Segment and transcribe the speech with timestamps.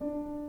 [0.00, 0.39] 大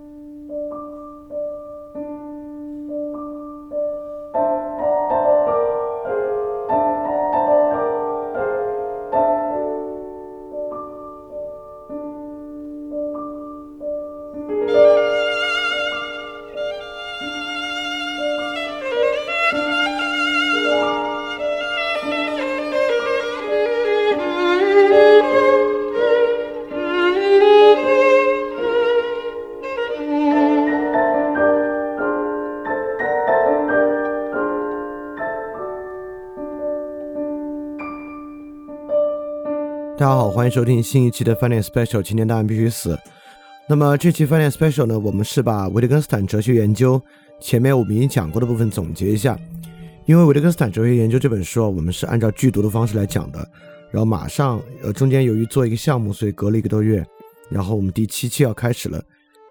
[40.33, 42.97] 欢迎收听新一期的 Finance Special，今天答案必须死。
[43.67, 47.01] 那么这期 Finance Special 呢，我们是把维特根斯坦哲学研究
[47.41, 49.37] 前面我们已经讲过的部分总结一下。
[50.05, 53.45] 因为维特根斯坦哲学研究这本书啊，我们是按照剧读的方式来讲的。
[53.91, 57.05] 然后马上呃中间由于做一个项目，所以隔了一个多月。
[57.49, 59.03] 然后我们第七期要开始了，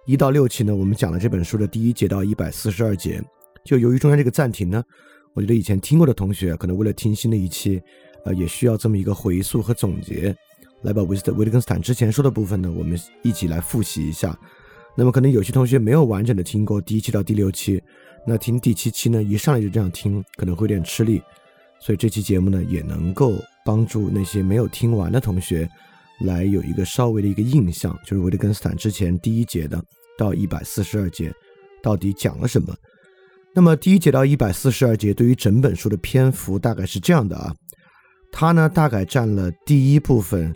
[0.06, 3.23] 一到六期呢，我们讲了这本书的第一节到一百四十二节。
[3.64, 4.83] 就由于中间这个暂停呢，
[5.34, 7.83] 我觉得以前听过的同学可能为了听新的一期。
[8.23, 10.36] 呃，也需要这么一个回溯和总结，
[10.83, 14.36] 来把维斯特维特根斯坦之前说的部分呢，我们一起来复习一下。
[14.97, 17.83] 那么可能有些同学没有完整的听过第一期到第六期，
[18.27, 21.23] 那听第七期呢，一上来就这样听，可能会有点吃力。
[21.81, 25.69] 所以这期节目呢，也能够帮助那些没有听完的同学，
[26.27, 29.83] 来有一个稍微的一个印象，就是维特根斯坦之前第一节的
[30.19, 31.33] 到一百四十二节
[31.83, 32.75] 到底讲了什么。
[33.55, 37.55] 那么第一节到一百四十二节对于整本书的篇幅大概是这样的啊。
[38.31, 40.53] 它呢，大概占了第一部分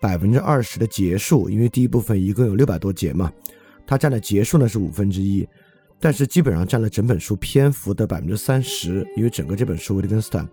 [0.00, 3.32] 百分之二十的结束，因为第一部分一共有六百多节嘛，
[3.86, 5.46] 它占的结束呢是五分之一，
[5.98, 10.48] 但是基本上占了整本书篇幅的百分之三十，因为整个这本书维特根斯坦，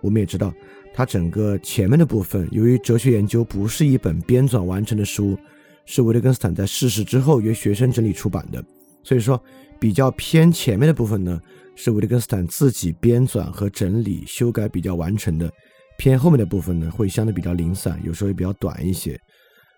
[0.00, 0.52] 我们也知道，
[0.92, 5.38] 它整个前面的部分，由于哲学研究不是一本编纂完成的书，
[5.86, 8.62] 是维特根斯坦在逝世之后由学生整理出版的，
[9.02, 9.42] 所以说
[9.78, 11.40] 比较偏前面的部分呢，
[11.74, 15.50] 是维特根斯坦自己编纂和整理修改比较完成的。
[16.00, 19.20] 偏后面的部分呢，会相对比较零散，有时候也比较短一些。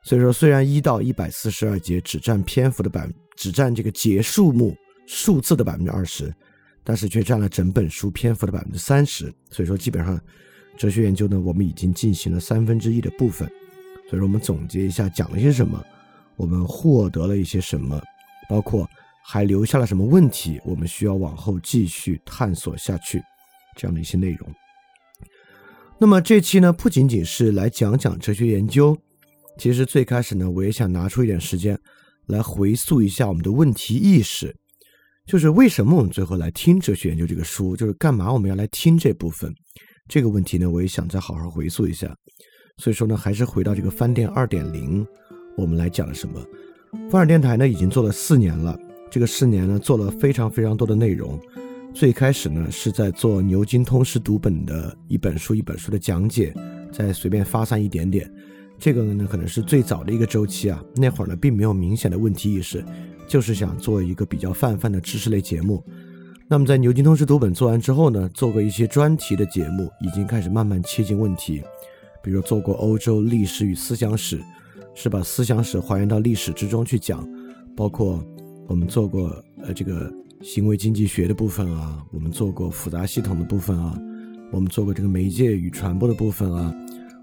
[0.04, 4.72] 所以说，虽然一到一百四十二节只占篇幅的百，只占这个节数目
[5.04, 6.32] 数字的百分之二十，
[6.84, 9.34] 但是却占了整本书篇幅的百分之三十。
[9.50, 10.16] 所以说，基本上
[10.76, 13.48] 哲学研究呢，我们已经进行了三分之一的部分。
[14.08, 15.84] 所以说，我们总结一下讲了些什么，
[16.36, 18.00] 我们获得了一些什么，
[18.48, 18.88] 包括
[19.24, 23.20] 还留下了什么问题，我们需要往后继续探索下去，
[23.76, 24.48] 这样的一些内容。
[26.02, 28.98] 那么这期呢，不仅仅是来讲讲哲学研究，
[29.56, 31.78] 其实最开始呢，我也想拿出一点时间
[32.26, 34.52] 来回溯一下我们的问题意识，
[35.26, 39.54] 就是为什么我们最后来听哲学研究这个书，就是干嘛我们要来听这部分
[40.08, 40.68] 这个问题呢？
[40.68, 42.12] 我也想再好好回溯一下。
[42.78, 45.06] 所以说呢，还是回到这个翻店二点零，
[45.56, 46.44] 我们来讲什么？
[47.10, 48.76] 翻尔电台呢，已经做了四年了，
[49.08, 51.40] 这个四年呢，做了非常非常多的内容。
[51.94, 56.52] 最开始呢，是在做牛津通识读本的一本书一本书的讲解，
[56.90, 58.28] 再随便发散一点点。
[58.78, 60.82] 这个呢，可能是最早的一个周期啊。
[60.96, 62.82] 那会儿呢，并没有明显的问题意识，
[63.28, 65.84] 就是想做一个比较泛泛的知识类节目。
[66.48, 71.62] 那么在牛津通识读本做完之后呢，做过一些专题的节目，已经开始慢慢切近问题。
[72.22, 74.40] 比如做过欧洲历史与思想史，
[74.94, 77.28] 是把思想史还原到历史之中去讲。
[77.76, 78.24] 包括
[78.66, 79.30] 我们做过
[79.62, 80.12] 呃这个。
[80.42, 83.96] 行为经济学的部分啊，我们做过复杂系统的部分啊，
[84.50, 86.74] 我们做过这个媒介与传播的部分啊，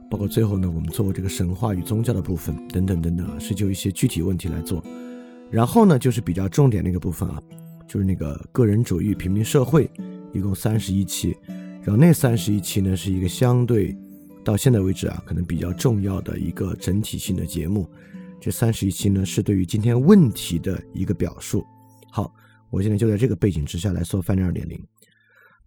[0.10, 4.82] 包括最后呢，我们做过这个神话与宗教的部分等等等等啊，是就一些具体问题来做。
[5.52, 7.42] 然后呢，就是比较重点那个部分啊，
[7.90, 9.92] 就是那个个人主义平民社会，
[10.32, 11.36] 一共三十一期。
[11.82, 13.94] 然后那三十一期呢，是一个相对
[14.46, 17.86] 到现在为止啊，可能比较重要的一个整体性的节目。
[18.40, 21.66] 这三十一期呢，是对于今天问题的一个表述。
[22.10, 22.34] 好。
[22.70, 24.80] 我现在就在这个背景之下来说饭店二点零。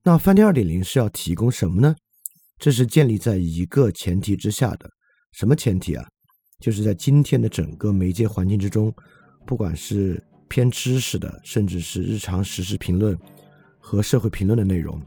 [0.03, 1.95] 那饭店二点零是要提供什么呢？
[2.59, 4.91] 这是建立在一个前提之下的。
[5.33, 6.07] 什么前提啊？
[6.61, 8.95] 就是在今天的整个媒介环境之中，
[9.45, 13.19] 不管是偏知识的，甚至是日常实时评论
[13.81, 15.01] 和社会评论的内容，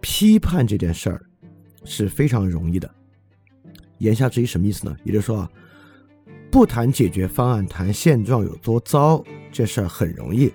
[0.00, 1.24] 批判这件事儿
[1.84, 2.88] 是非常容易的。
[3.98, 4.96] 言下之意什么意思呢？
[5.04, 5.50] 也就是说啊，
[6.50, 10.52] 不谈解决方案，谈现状有多糟，这事儿很容易。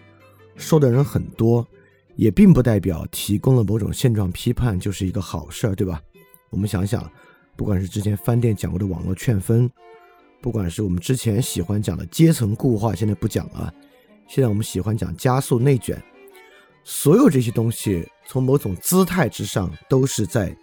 [0.57, 1.65] 说的人很多，
[2.15, 6.01] 也并不代表提供了某种现状批判就是一个好事儿，对吧？
[6.50, 7.09] 我们想想，
[7.56, 9.69] 不管是之前翻店讲过的网络劝分，
[10.42, 13.74] 不管是我们之前喜欢讲的阶层固化，现在不讲了，
[14.27, 16.01] 现在我们喜欢讲加速内卷，
[16.83, 20.56] 所有这些东西从某种姿态之上都是在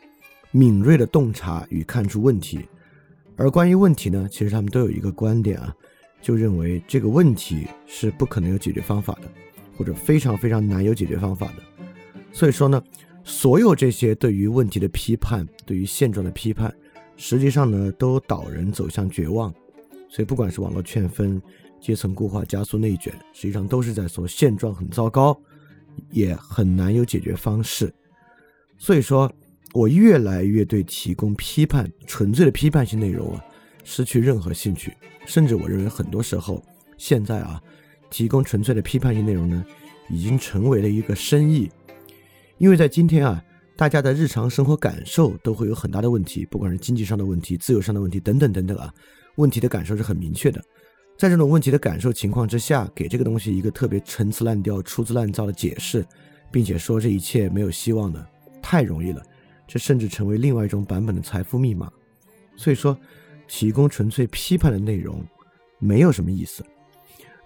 [0.51, 2.67] 敏锐的洞察与看出问题。
[3.37, 5.75] 而关于问题呢，其实他们都有一个观点啊，
[6.23, 9.29] 就认为这个问题是不可能有解决方法的，
[9.77, 11.63] 或者非常非常难有解决方法的。
[12.33, 12.83] 所以说呢，
[13.23, 16.75] 所有这些对于问题的批判，对于现状的批判，
[17.17, 19.53] 实际上呢都导人走向绝望。
[20.09, 21.41] 所以不管是网络劝分、
[21.81, 25.37] 阶层固化、加速内卷，实际上都是在说现状很糟糕，
[26.11, 27.93] 也很难有解决方式。
[28.79, 29.33] 所以说，
[29.73, 33.45] 我越来越对提供批判、纯粹的批判性内容啊，
[33.83, 34.93] 失去任何兴趣。
[35.27, 36.63] 甚至我认为，很多时候
[36.97, 37.61] 现在啊，
[38.11, 39.65] 提供纯粹的批判性内容呢，
[40.09, 41.71] 已经成为了一个生意。
[42.59, 43.43] 因为在今天啊，
[43.77, 48.93] 大家的日常生活感受都会有很大的问题，不管是经济上的问题、自由上的问题等等等等啊，
[49.37, 50.63] 问题的感受是很明确的。
[51.17, 56.05] 在这种问题的感受情况之下，给这个东西一个特别陈词滥调、粗制滥造的解释，
[56.51, 58.25] 并且说这一切没有希望的。
[58.63, 59.23] 太容易了，
[59.67, 61.91] 这甚至成为另外一种版本的财富密码。
[62.57, 62.99] 所以说，
[63.47, 65.25] 提供纯粹批判的内容
[65.79, 66.65] 没有什么意思。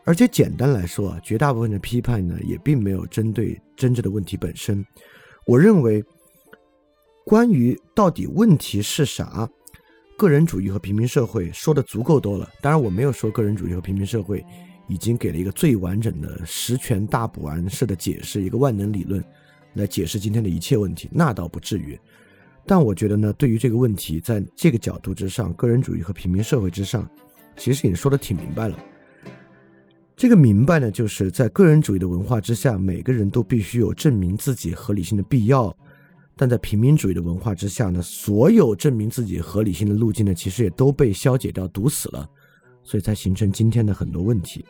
[0.09, 4.83] 而且简单来说啊，绝大部分的批判呢，也并没有针对真正的问题本身。
[5.45, 6.03] 我认为，
[7.27, 9.47] 关于到底问题是啥，
[10.17, 12.49] 个人主义和平民社会说的足够多了。
[12.63, 14.43] 当然，我没有说个人主义和平民社会
[14.89, 19.23] 已经给了一个最完整的十全大补完式的解释，一个万能理论。
[19.75, 22.01] 来解释今天的一切问题，那倒不至于。
[22.65, 27.07] 但我觉得呢，对于这个问题，在这个角度之上，个人主义和平民社会之上，
[27.59, 28.79] 其实已经说的挺明白了。
[30.19, 35.73] 这个明白呢，就是在个人主义的文化之下，每个人都必须有证明自己合理性的必要；
[36.37, 42.29] 但在平民主义的文化之下呢，所有证明自己合理性的路径呢，其实也都被消解掉、堵死了，
[42.83, 44.65] 所以才形成今天的很多问题。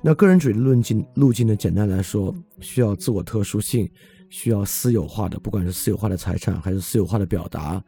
[0.00, 1.56] 那个人主义的路径路径呢？
[1.56, 3.90] 简单来说，需要自我特殊性，
[4.28, 7.82] 需要私有化的，不管是私有化的财产还是私有化的表达，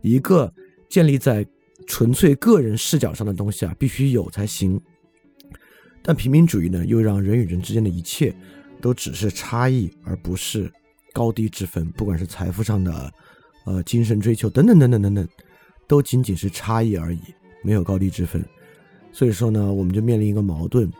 [0.00, 0.50] 一个
[0.88, 1.46] 建立在
[1.86, 4.80] 纯粹个人视角上的东西啊，必须有才行。
[6.02, 8.34] 但平民主义呢，又让人与人之间的一切
[8.80, 10.70] 都只是差异，而不是
[11.12, 13.12] 高低之分，不管是财富上的，
[13.66, 15.28] 呃，精神追求等等等等等等，
[15.86, 17.20] 都仅仅是差异而已，
[17.62, 18.44] 没有高低之分。
[19.12, 20.90] 所以说呢，我们就面临一个矛盾。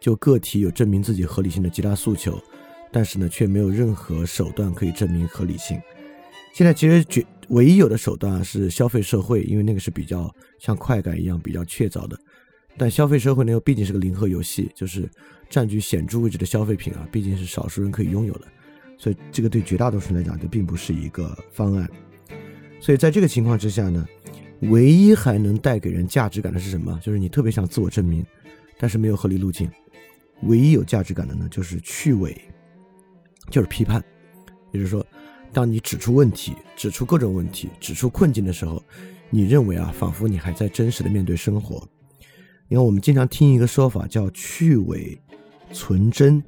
[0.00, 2.42] 就个体有证明自己合理性的极大诉求，
[2.90, 5.78] 但是呢，却没有任何手段可以证明合理性。
[6.54, 12.18] 现在其实绝唯一有的手段是消费社会，因为那个是比较像快感一样比较确凿的。
[12.80, 15.06] 但消费社会呢，又毕竟是个零和游戏，就是
[15.50, 18.46] 占据显著位置的消费品啊，毕竟是少数人可以拥有的，
[18.96, 21.86] 所以这个对绝大多数人来讲，就并不是一个方案。
[22.80, 24.08] 所以在这个情况之下呢，
[24.60, 26.98] 唯一还能带给人价值感的是什么？
[27.02, 28.24] 就是你特别想自我证明，
[28.78, 29.70] 但是没有合理路径。
[30.44, 32.34] 唯一有价值感的呢，就是去伪，
[33.50, 34.02] 就是批判。
[34.72, 35.06] 也就是说，
[35.52, 38.82] 当你指出问题、指出各种问题、指出困境的时候，
[39.28, 41.86] 你认为啊，仿佛你还在真实的面对生活。
[42.70, 45.20] 因为我们经常听一个说法叫“去伪
[45.72, 46.40] 存真”，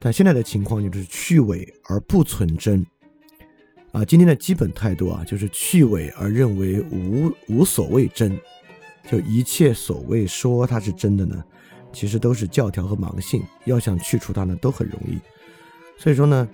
[0.00, 2.84] 但现在的情况就是去伪而不存真。
[3.92, 8.34] 啊，今天的基本态度啊，就是去伪而认为无无所谓真，
[9.10, 11.44] 就一切所谓说它是真的呢。
[11.92, 15.18] 其实都是教条和盲信，要想去除它呢，都很容易。
[15.98, 16.48] 所以说呢，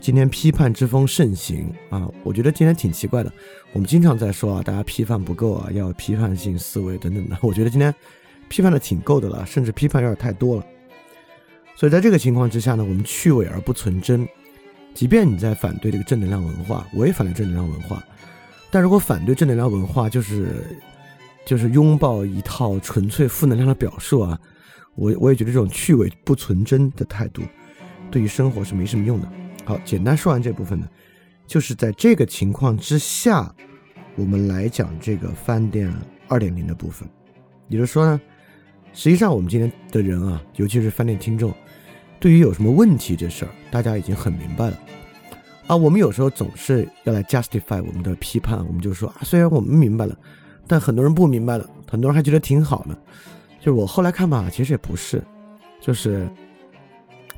[0.00, 3.32] 今天批判之风盛行啊，我觉得今天挺奇怪的。
[3.72, 7.36] 我们经常在说啊，大家批判不够啊，要批判性思维等等的。
[7.42, 7.92] 我觉得今天
[8.48, 10.64] 批判的挺够的了，甚至批判有点太多了。
[11.74, 14.26] 所以在这个情况之下呢，我们去伪而不存真。
[14.94, 18.02] 即便你在反对这个正能量文化，我也反对正能量文化。
[18.70, 20.64] 但如果反对正能量文化，就是
[21.44, 24.40] 就是拥抱一套纯粹负能量的表述啊。
[24.94, 27.42] 我我也觉得这种去伪不存真的态度，
[28.10, 29.28] 对于生活是没什么用的。
[29.66, 30.88] 好，简单说完这部分呢，
[31.46, 33.54] 就是在这个情况之下，
[34.14, 35.92] 我们来讲这个饭店
[36.26, 37.06] 二点零的部分。
[37.68, 38.18] 也就是说呢，
[38.96, 41.52] 实际上我们今天的人啊，尤其是饭店听众，
[42.18, 44.80] 对于有什么问题这事儿，大家已经很明白了。
[45.66, 50.16] 啊，我们有时候总是要来 justify 我们的批判，我们就说啊，虽然我们明白了，
[50.66, 52.98] 但很多人不明白了，很多人还觉得挺好的。
[53.60, 55.22] 就是我后来看吧，其实也不是，
[55.78, 56.26] 就是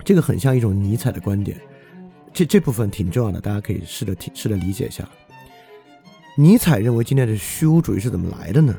[0.05, 1.61] 这个很像一种尼采的观点，
[2.33, 5.09] 这这部分挺重要的，大家可以试着听，试着理解一下。
[6.37, 8.77] 尼采认为今天的虚无主义是怎么来的呢？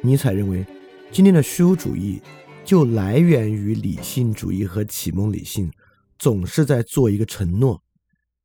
[0.00, 0.64] 尼采认为
[1.12, 2.22] 今天的虚无主义
[2.64, 5.70] 就来源于理性主义和启蒙理性
[6.18, 7.78] 总是在做一个承诺，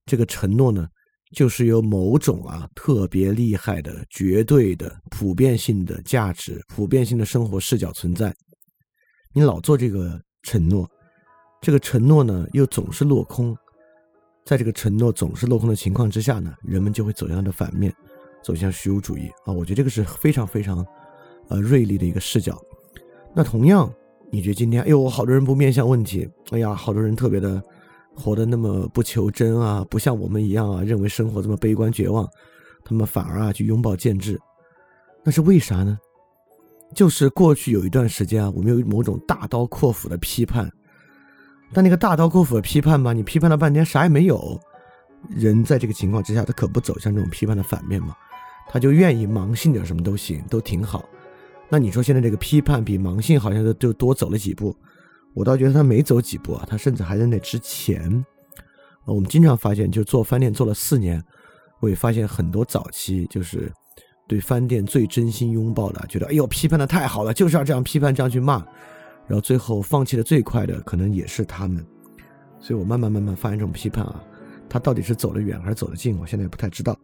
[0.05, 0.87] 这个承诺呢。
[1.33, 8.33] 就是有某种啊特别厉害的、绝对的、普遍性的价值、普遍性的生活视角存在。
[9.33, 10.89] 你老做这个承诺，
[11.59, 13.53] 这个承诺呢又总是落空。
[14.45, 17.93] 在这个承诺总是落空的情况之下呢，人们就会走向它的反面，
[18.41, 19.51] 走向虚无主义啊！
[19.51, 20.77] 我觉得这个是非常非常
[21.49, 22.61] 呃锐利的一个视角。
[23.33, 23.91] 那同样，
[24.31, 27.61] 你觉得今天，哎呦，好多人不面向问题，哎呀，好多人特别的
[28.15, 32.27] 活得那么不求真啊，不像我们一样啊，认为生活这么悲观绝望，
[32.83, 34.39] 他们反而啊去拥抱建制，
[35.23, 35.97] 那是为啥呢？
[36.95, 40.71] 就是过去有一段时间啊，我们有某种大刀阔斧的批判，
[41.73, 44.59] 但那个大刀阔斧的批判吧，你批判了半天啥也没有。
[45.29, 48.15] 人在这个情况之下，他可不走向这种批判的反面嘛，
[48.69, 51.03] 他就愿意盲信点什么都行，都挺好。
[51.69, 54.75] 那你说现在这个批判比盲信好像就就多走了几步，
[55.33, 58.25] 我倒觉得他没走几步啊，他甚至还在那之前。
[59.05, 61.23] 我们经常发现，就做饭店做了四年，
[61.79, 63.71] 我也发现很多早期就是
[64.27, 68.55] 对饭店最真心拥抱的，觉得哎呦批判的太好了，就是要这样批判这样去骂，
[69.25, 71.85] 然后最后放弃的最快的可能也是他们。
[72.59, 74.23] 所以我慢慢慢慢发现这种批判啊。
[74.69, 76.19] 他到底是走得远还是走得近？
[76.19, 76.97] 我现在也不太知道。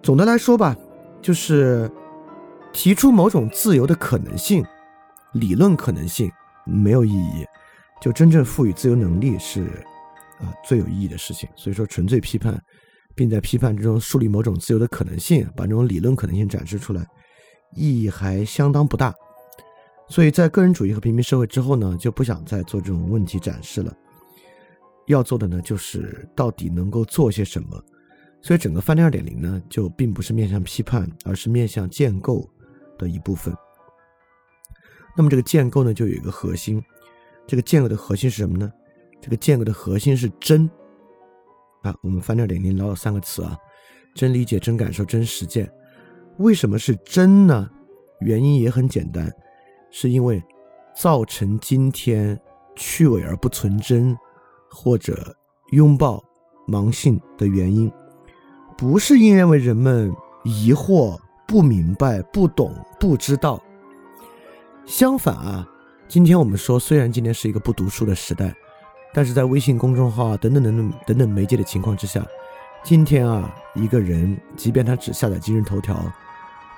[0.00, 0.76] 总的来说吧，
[1.20, 1.90] 就是
[2.72, 4.64] 提出某种自由的可能性、
[5.34, 6.30] 理论可能性
[6.64, 7.44] 没有意义，
[8.00, 9.64] 就真正赋予自由能力是
[10.38, 11.48] 啊最有意义的事情。
[11.56, 12.60] 所以说，纯粹批判，
[13.14, 17.06] 并在批判之中树立某种自由的可能性，把这种理论可能性展示出来，
[17.74, 19.12] 意义还相当不大。
[20.08, 23.94] 所以在个人主义和平民社会之后呢，就不想再做这种问题展示了。
[25.06, 27.84] 要做的呢，就是到底能够做些什么。
[28.42, 32.48] 所以整个饭店二点零呢，就并不是面向批判，而是面向建构
[33.00, 33.52] 的一部分。
[35.16, 36.82] 那么这个建构呢，就有一个核心。
[37.46, 38.70] 这个建构的核心是什么呢？
[39.20, 40.68] 这个建构的核心是真。
[41.82, 43.56] 啊，我们饭店二点零聊了三个词啊：
[44.14, 45.68] 真理解、真感受、真实践。
[46.38, 47.68] 为什么是真呢？
[48.20, 49.32] 原因也很简单，
[49.90, 50.42] 是因为
[50.94, 52.40] 造成今天
[52.76, 54.16] 去伪而不存真。
[54.72, 55.36] 或者
[55.72, 56.22] 拥抱
[56.68, 57.90] 盲信的原因，
[58.78, 60.14] 不是因为人们
[60.44, 63.60] 疑惑、不明白、不懂、不知道。
[64.84, 65.66] 相反啊，
[66.06, 68.54] 今天我们说，虽然今天是一个不读书的时代，
[69.14, 72.24] 但是在微信公众号啊等等等等等等媒介的情况之下，
[72.84, 76.12] 今天啊，一个人即便他只下载今日头条，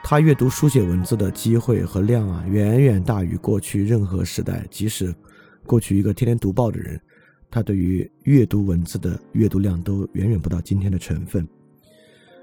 [0.05, 4.65] 他阅读书写文字的机会和量啊，远远大于过去任何时代。
[4.71, 5.15] 即使
[5.67, 6.99] 过去一个天天读报的人。
[7.55, 11.47] 他对于阅读文字的阅读量都远远不到今天的成分，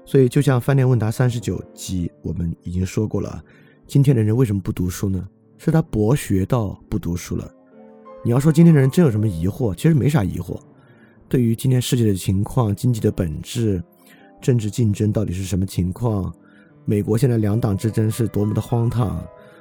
[0.04, 3.42] 所以就像饭店问答三十九集，我们已经说过了，
[3.90, 5.28] 今天的人为什么不读书呢？
[5.58, 7.52] 是他博学到不读书了。
[8.22, 10.56] 你要说今天的人真有什么疑惑，其实没啥疑惑。
[11.28, 13.82] 对于今天世界的情况、经济的本质、
[14.40, 16.32] 政治竞争到底是什么情况，
[16.84, 19.08] 美国现在两党之争是多么的荒唐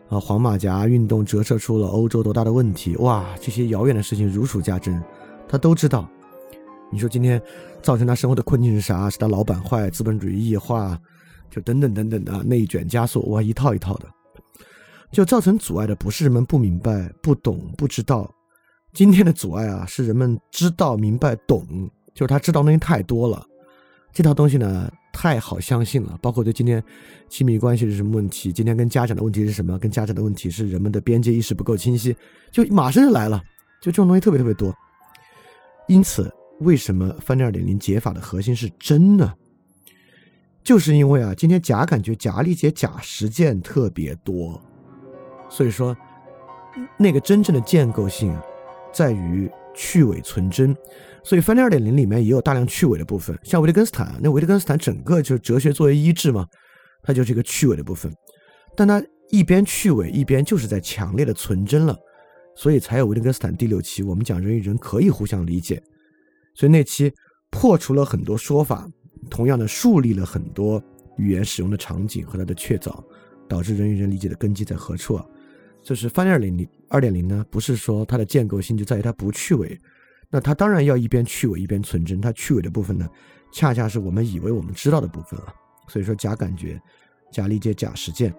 [0.10, 0.20] 啊！
[0.20, 3.26] 黄马甲运动折射出了欧洲多大的问题哇！
[3.42, 5.04] 这些遥远的事情如数家珍。
[5.48, 6.08] 他都知道，
[6.92, 7.42] 你说今天
[7.82, 9.10] 造成他生活的困境是啥？
[9.10, 10.96] 是他老板坏，资本主义异化，
[11.50, 14.06] 就等等等等的内卷加速，哇，一套一套的。
[15.12, 18.34] 就造成阻碍的不是人们不明白、不懂、不知道，
[18.94, 21.66] 今天的阻碍啊，是人们知道、明白、懂，
[22.14, 23.46] 就是他知道东西太多了。
[24.12, 26.18] 这套东西呢，太好相信了。
[26.22, 26.84] 包括对今天
[27.28, 29.78] 亲密关系是什么问题，今天跟家长的问题是什么？
[29.78, 32.16] 跟家长的问题是人们的边界意识不够清晰，
[32.52, 33.42] 就马上就来了。
[33.82, 34.74] 就这种东西特别特别多。
[35.88, 39.34] 因此，为什么翻店二点零解法的核心是真呢？
[40.64, 44.62] 就是因为啊，今天假感觉、假理解、假实践特别多，
[45.50, 45.96] 所以说，
[46.98, 48.38] 那个真正的建构性
[48.94, 50.76] 在于去伪存真。
[51.24, 56.46] 所以翻店二点零里面也有大量去伪的部分，像维特根斯坦，那维特根斯坦整个就是哲学作为医治嘛，
[57.04, 58.12] 它就是一个去伪的部分，
[58.76, 61.96] 但它一边去伪，一边就是在强烈的存真了。
[62.56, 65.82] 所以才有维特根斯坦第六期，我们讲人与人可以互相理解。
[66.56, 67.12] 所以那期
[67.50, 68.88] 破除了很多说法，
[69.30, 70.82] 同样的树立了很多
[71.18, 73.04] 语言使用的场景和它的确凿，
[73.48, 75.26] 导致人与人理解的根基在何处啊？
[75.82, 79.80] 就是翻二零零二点零呢，不是说它的建构性就在于它不去伪，
[80.30, 82.20] 那它当然要一边去伪一边存真。
[82.20, 83.08] 它去伪的部分呢，
[83.52, 85.54] 恰恰是我们以为我们知道的部分啊。
[85.88, 86.80] 所以说假感觉、
[87.32, 88.34] 假理解、假实践。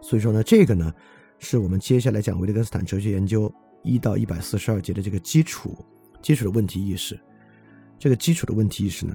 [0.00, 0.92] 所以说呢，这个呢。
[1.40, 3.48] 是我们接下来讲维特根斯坦哲学研究
[3.84, 5.72] 一到一百四十二节的这个基础
[6.20, 7.16] 基础的问题意识。
[7.96, 9.14] 这个基础的问题意识呢，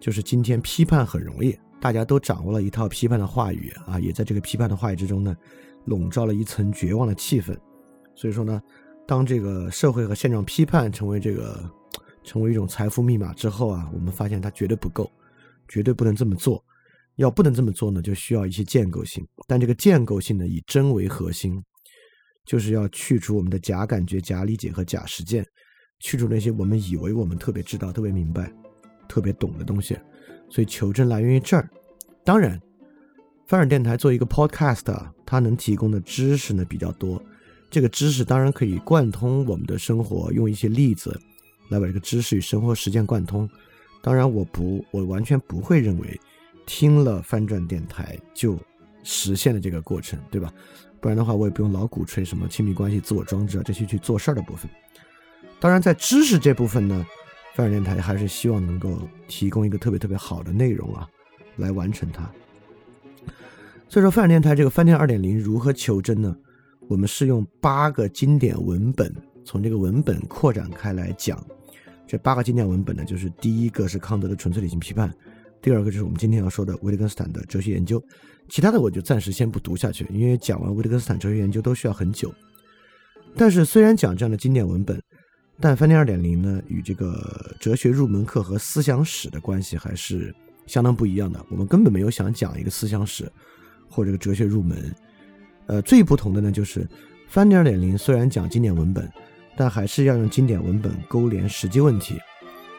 [0.00, 5.36] 就是今天批判很容易，大家都掌握了一套批判的话语啊，也在这个批判的话语之中呢，
[5.90, 7.54] 笼罩了一层绝望的气氛。
[8.14, 8.62] 所以说呢，
[9.06, 11.68] 当这个社会和现状批判成为这个
[12.22, 15.10] 成为一种财富密码之后啊，我们发现它绝对不够，
[15.68, 16.62] 绝对不能这么做。
[17.16, 19.26] 要不能这么做呢，就需要一些建构性。
[19.46, 21.62] 但这个建构性呢，以真为核心，
[22.46, 25.44] 就是要去除我们的假感觉、假理解和假实践，
[25.98, 28.50] 去除那些我们以为我们特别知道、特别明白、
[29.08, 29.98] 特别懂的东西。
[30.48, 31.68] 所以求真来源于这儿。
[32.24, 32.58] 当然，
[33.50, 37.20] 翻转电台做一个 podcast，啊它能提供的知识呢比较多。
[37.68, 41.20] 这个知识当然可以贯通我们的生活，用一些例子
[41.68, 43.50] 来把这个知识与生活实践贯通。
[44.02, 46.20] 当然，我不，我完全不会认为
[46.64, 48.56] 听了翻转电台就
[49.02, 50.54] 实现了这个过程，对吧？
[51.00, 54.70] 不然的话，我也不用老鼓吹什么亲密关系、自我装置啊这些去做事儿的部分。
[55.58, 57.04] 当然，在知识这部分呢，
[57.56, 61.08] 翻转电台还是希望能够提供一个特别特别好的内容啊，
[61.56, 62.30] 来完成它。
[63.90, 66.34] 所以说，翻转电台这个翻天二点零如何求真呢？
[66.88, 69.12] 我们是用八个经典文本，
[69.44, 71.44] 从这个文本扩展开来讲。
[72.06, 75.12] 这八个经典文本呢，就是第一个是康德的纯粹理性批判，
[75.60, 78.00] 第二个就是我们今天要说的维特根斯坦的哲学研究。
[78.48, 82.32] 其他的我就暂时先不读下去，因为讲完维特根斯坦哲学研究都需要很久。
[83.34, 85.02] 但是虽然讲这样的经典文本，
[85.58, 90.32] 但翻天二点零呢，与这个哲学入门课和思想史的关系还是
[90.66, 91.44] 相当不一样的。
[91.50, 93.28] 我们根本没有想讲一个思想史
[93.90, 94.94] 或者哲学入门。
[95.66, 96.88] 呃，最不同的呢，就是
[97.28, 99.08] 翻点点零虽然讲经典文本，
[99.56, 102.18] 但还是要用经典文本勾连实际问题。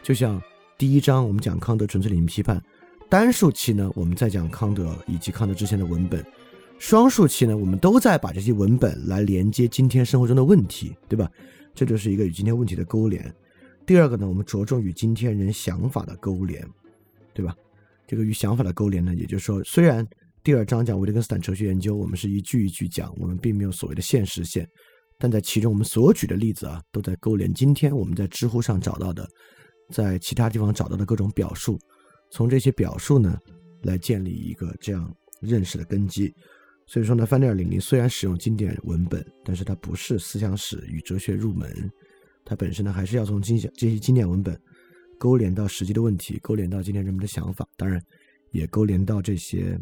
[0.04, 0.42] 就像
[0.78, 2.62] 第一章我们讲康德纯粹理性批判，
[3.08, 6.26] 单数期呢我们在讲康德以及康德之前的文本，
[6.80, 11.32] 双数期呢我们都在把这些文本来连接今天生活中的问题，对吧？
[11.74, 13.34] 这就是一个与今天问题的勾连。
[13.86, 16.68] 第二个呢，我们着重与今天人想法的勾连，
[17.34, 17.56] 对吧？
[18.06, 20.06] 这个与想法的勾连呢，也就是说，虽然。
[20.44, 24.68] 第二章讲维特根斯坦哲学研究，我们是一句一句讲，我们并没有所谓的现实线，
[25.20, 29.24] 但在其中我们所举的例子啊，都在勾连今天我们在知乎上找到的，
[29.92, 31.78] 在其他地方找到的各种表述，
[32.32, 33.38] 从这些表述呢，
[33.84, 36.34] 来建立一个这样认识的根基。
[36.88, 41.72] 所以说呢，范德尔零零虽然使用经典文本，但是它不是思想史与哲学入门，
[42.44, 44.60] 它本身呢还是要从经典这些经典文本
[45.20, 48.02] 勾连到实际的问题，勾连到今天人们的想法，当然
[48.50, 49.80] 也勾连到这些。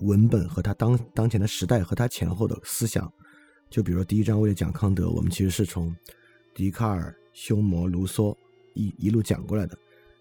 [0.00, 3.12] 文本和他当当前的时代和他前后的思想，
[3.70, 5.94] 就比如第一章为了讲康德，我们其实是从
[6.54, 8.36] 笛卡尔、休谟、卢梭
[8.74, 9.76] 一一路讲过来的。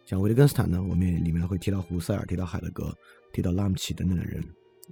[0.06, 2.96] 讲维特根斯坦呢，我们也里面会提到胡塞尔、提到海德格、
[3.34, 4.44] 提到拉姆齐等等的人。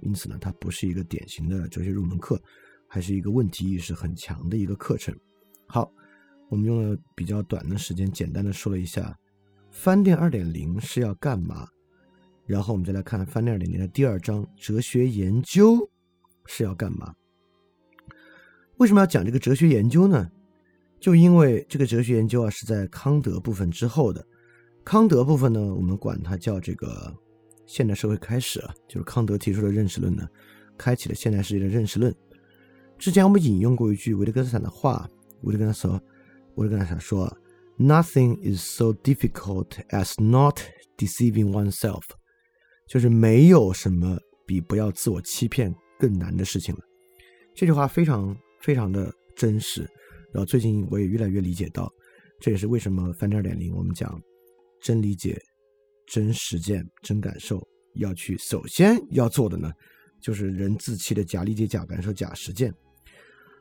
[0.02, 2.40] 因此呢，它不是一个典型的哲学入门课，
[2.88, 5.14] 还是一个问题意识很强的一个课程。
[5.66, 5.88] 好，
[6.48, 9.16] 我们用了比较短的时间，简单的说了一下
[9.70, 11.68] 翻店二点零是要干嘛。
[12.46, 15.90] 然后我们再来看范内尔里面的第二章，哲学研究
[16.46, 17.14] 是要干嘛？
[18.76, 20.30] 为什么要讲这个哲学研究呢？
[21.00, 24.24] 就因为这个哲学研究啊是在康德部分之后的。
[24.84, 27.14] 康德部分呢，我们管它叫这个
[27.66, 30.28] 现代社会开始啊，就是康德提出的认识论呢，
[30.76, 32.14] 开启了现代世界的认识论。
[32.98, 35.08] 之前我们引用过一句维特根斯坦的话，
[35.42, 36.00] 维特根斯坦，
[36.56, 37.38] 维特根斯坦说
[37.78, 40.60] ：“Nothing is so difficult as not
[40.98, 42.02] deceiving oneself。”
[42.86, 46.80] 就是没有什么比不要自我欺骗更难的事情了。
[47.54, 49.88] 这句话非常非常的真实。
[50.32, 51.88] 然后最近我也越来越理解到，
[52.40, 54.20] 这也是为什么翻天二点零我们讲
[54.80, 55.40] 真理解、
[56.06, 57.62] 真实践、真感受
[57.94, 59.70] 要去首先要做的呢，
[60.20, 62.74] 就是人自欺的假理解、假感受、假实践。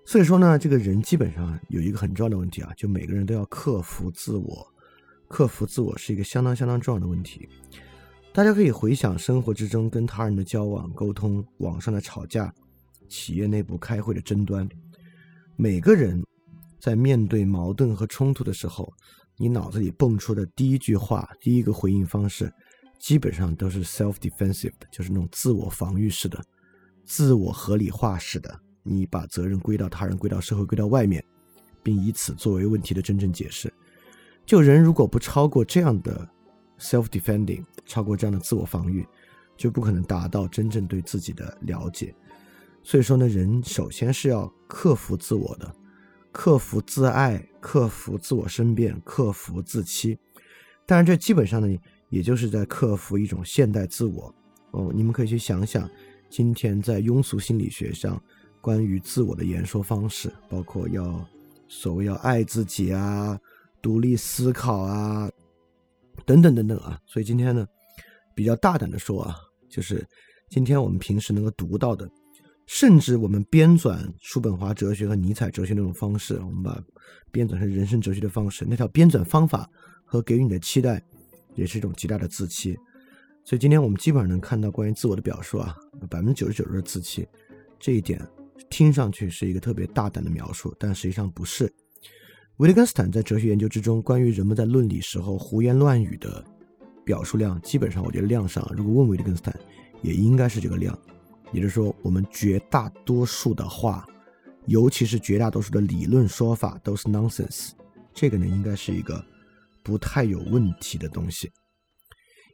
[0.05, 4.67] 所以说呢，这个人基本上有一个很重要的问题啊，就每个人都要克服自我，
[5.29, 7.47] 克服自我是一个相当相当重要的问题。
[8.33, 12.51] 大家可以回想生活之中跟他人的交往、沟通、网上的吵架、
[13.07, 14.67] 企业内部开会的争端。
[15.55, 16.19] 每个人
[16.79, 18.91] 在面对矛盾和冲突的时候，
[19.37, 22.51] 你脑子里蹦出的第一句话、第一个回应方式，
[22.99, 26.43] 基本上都是 self-defensive 的，就是那种自我防御式的、
[27.05, 28.59] 自我合理化式的。
[28.81, 31.23] 你把责任归到他人、归到社会、归到外面，
[31.83, 33.71] 并以此作为问题的真正解释。
[34.43, 36.27] 就人如果不超过这样的。
[36.83, 39.07] Self-defending 超过这样的自我防御，
[39.55, 42.13] 就不可能达到真正对自己的了解。
[42.83, 45.73] 所以说呢，人首先是要克服自我的，
[46.33, 50.19] 克服自爱，克服自我申辩，克服自欺。
[50.85, 54.35] 当然，这基本上呢，也就是在克服一种现代自我。
[54.71, 55.89] 哦，你们可以去想想，
[56.29, 58.21] 今天在庸俗心理学上
[58.59, 61.25] 关于自我的言说方式，包括要
[61.69, 63.39] 所谓要爱自己啊，
[63.81, 65.29] 独立思考啊。
[66.25, 67.65] 等等等等啊，所以今天呢，
[68.35, 69.35] 比较大胆的说啊，
[69.69, 70.05] 就是
[70.49, 72.09] 今天我们平时能够读到的，
[72.67, 76.81] 甚至我们编纂叔本华哲学和尼采哲学那种方式，我们把
[77.31, 79.69] 编纂成人生哲学的方式，那条编纂方法
[80.05, 81.03] 和给予你的期待，
[81.55, 82.77] 也是一种极大的自欺。
[83.45, 85.75] 所以今天我们基本上能看到关于自我的表述啊，
[86.09, 87.27] 百分之九十九都是自欺，
[87.77, 88.25] 这一点
[88.69, 91.69] 听上去是一个特别大胆的描述，但实际上不是。
[92.57, 96.43] 维特根斯坦在哲学研究之中，关于人们在论理时候胡言乱语的
[97.03, 99.59] 表述量，基本上我觉得量上，如果问维特根斯坦，
[100.03, 100.97] 也应该是这个量。
[101.51, 104.05] 也就是说，我们绝大多数的话，
[104.67, 107.71] 尤其是绝大多数的理论说法都是 nonsense。
[108.13, 109.23] 这个呢，应该是一个
[109.83, 111.49] 不太有问题的东西。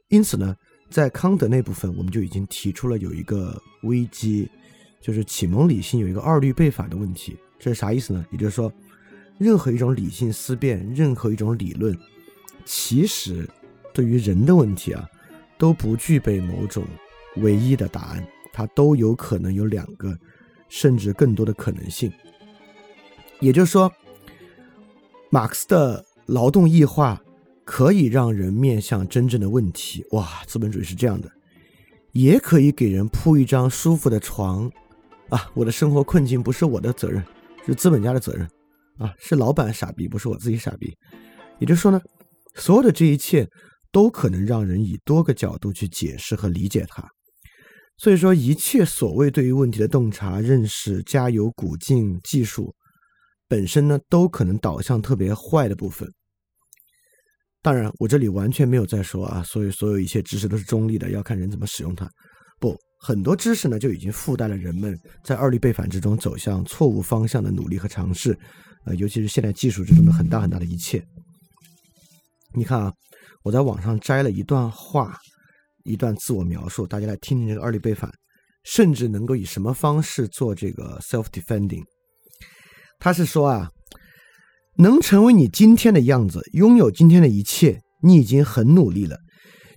[0.08, 0.56] 因此呢，
[0.90, 4.50] 在康德那部分，我们就已经提出了有一个危机，
[4.98, 7.36] 就是启蒙理性有一个二律背反的问题。
[7.58, 8.24] 这是啥意思呢？
[8.30, 8.72] 也就是说，
[9.40, 11.98] 任何一种理性思辨，任何一种理论，
[12.64, 13.48] 其实
[13.92, 15.08] 对于人的问题啊，
[15.58, 16.84] 都不具备某种
[17.38, 20.14] 唯一的答案，它都有可能有两个，
[20.68, 22.12] 甚至更多的可能性。
[23.40, 23.90] 也就是说。
[25.32, 27.22] 马克思的劳动异化
[27.64, 30.04] 可以让人面向真正的问题。
[30.10, 31.30] 哇，资本主义是这样的，
[32.10, 34.68] 也可以给人铺一张舒服的床。
[35.28, 37.24] 啊，我的生活困境不是我的责任，
[37.64, 38.50] 是资本家的责任。
[39.00, 40.96] 啊，是老板傻逼，不是我自己傻逼。
[41.58, 42.00] 也就是说呢，
[42.54, 43.48] 所有的这一切
[43.90, 47.02] 都可能让人以多个角度去解释和理解它。
[47.96, 52.74] 所以说，一切所谓对于问题的洞察、认识、加油、鼓劲、技术。
[53.46, 56.08] 本身呢，都可能导向特别坏的部分。
[57.60, 62.08] 当然，我这里完全没有在说啊，所以所有一切知识都是中立的，要看人怎么使用它。
[62.58, 68.38] 不，很多知识呢就已经附带了人们在二律背反之中走向错误方向的努力和尝试。
[68.84, 71.02] 呃，尤其是现代技术之中的很大很大的一切。
[72.54, 72.92] 你看啊，
[73.42, 75.16] 我在网上摘了一段话，
[75.84, 78.10] 一段自我描述，大家来听听这个二律背反，
[78.64, 81.82] 甚至能够以什么方式做这个 self defending。
[82.98, 83.70] 他是说啊，
[84.76, 89.18] 能成为你今天的样子，拥有今天的一切，你已经很努力了。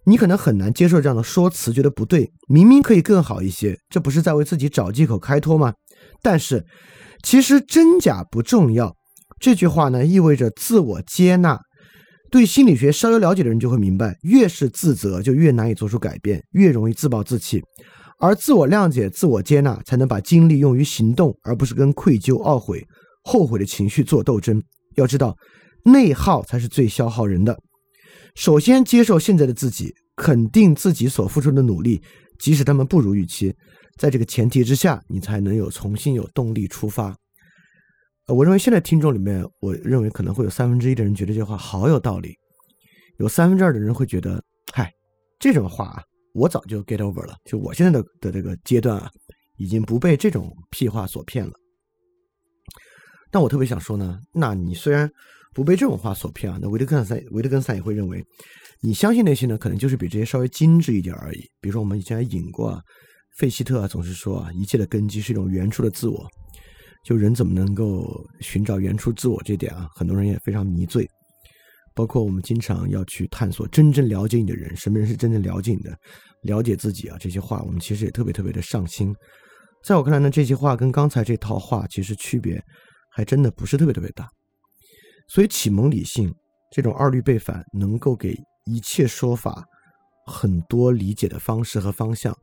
[0.05, 5.73] 你可能很难接受这样的说辞，觉得不对，明明可以更好一些，这不是在为自己找借口开脱吗？
[6.21, 6.65] 但是，
[7.23, 8.95] 其实真假不重要。
[9.39, 11.59] 这句话呢，意味着自我接纳。
[12.29, 17.61] 对心理学稍有了解的人就会明白，越是自责，就越难以做出改变，越容易自暴自弃。
[18.19, 22.83] 而自我谅解、自我接纳，才能把精力用于行动，而不是跟愧疚、懊悔。
[23.23, 24.61] 后悔的情绪做斗争，
[24.95, 25.35] 要知道，
[25.85, 27.57] 内耗才是最消耗人的。
[28.35, 32.01] 首先接受现在的自己，肯定自己所付出的努力，
[32.39, 33.55] 即使他们不如预期。
[33.97, 37.15] 在这个前提之下，你才能有重新有动力出发。
[38.27, 42.33] 我认为现在听众里面，我认为可能会有三分之一的人觉得这话好有道理，
[43.19, 44.43] 有三分之二的人会觉得，
[44.73, 44.91] 嗨，
[45.39, 46.01] 这种话啊，
[46.33, 47.35] 我早就 get over 了。
[47.45, 49.11] 就我现在的的这个阶段啊，
[49.57, 51.51] 已经不被这种屁话所骗了。
[53.29, 55.07] 但我特别想说呢，那你虽然
[55.53, 58.23] 不被这种话所骗啊，那维特根斯坦维特根斯坦也会认为，
[58.81, 61.39] 你相信那些呢，可能就是比这些稍微精致一点而已。
[61.61, 62.81] 比如说我们以前还引过啊，
[63.37, 66.27] 费希特啊，总是说啊，一切的根基是一种原初的自我。
[67.05, 71.07] 就人怎么能够寻找原初自我这点啊，很多人也非常迷醉。
[71.93, 75.95] 包括我们经常要去探索真正了解你的人，什么人是真正了解你的，
[76.41, 79.13] 了解自己啊，这些话我们其实也特别特别的上心。
[79.85, 82.59] 在我看来呢，这些话跟刚才这套话其实区别。
[83.15, 84.27] 还真的不是特别特别大，
[85.27, 86.33] 所以启蒙理性
[86.71, 89.65] 这种二律背反能够给一切说法
[90.25, 92.35] 很多理解的方式和方向，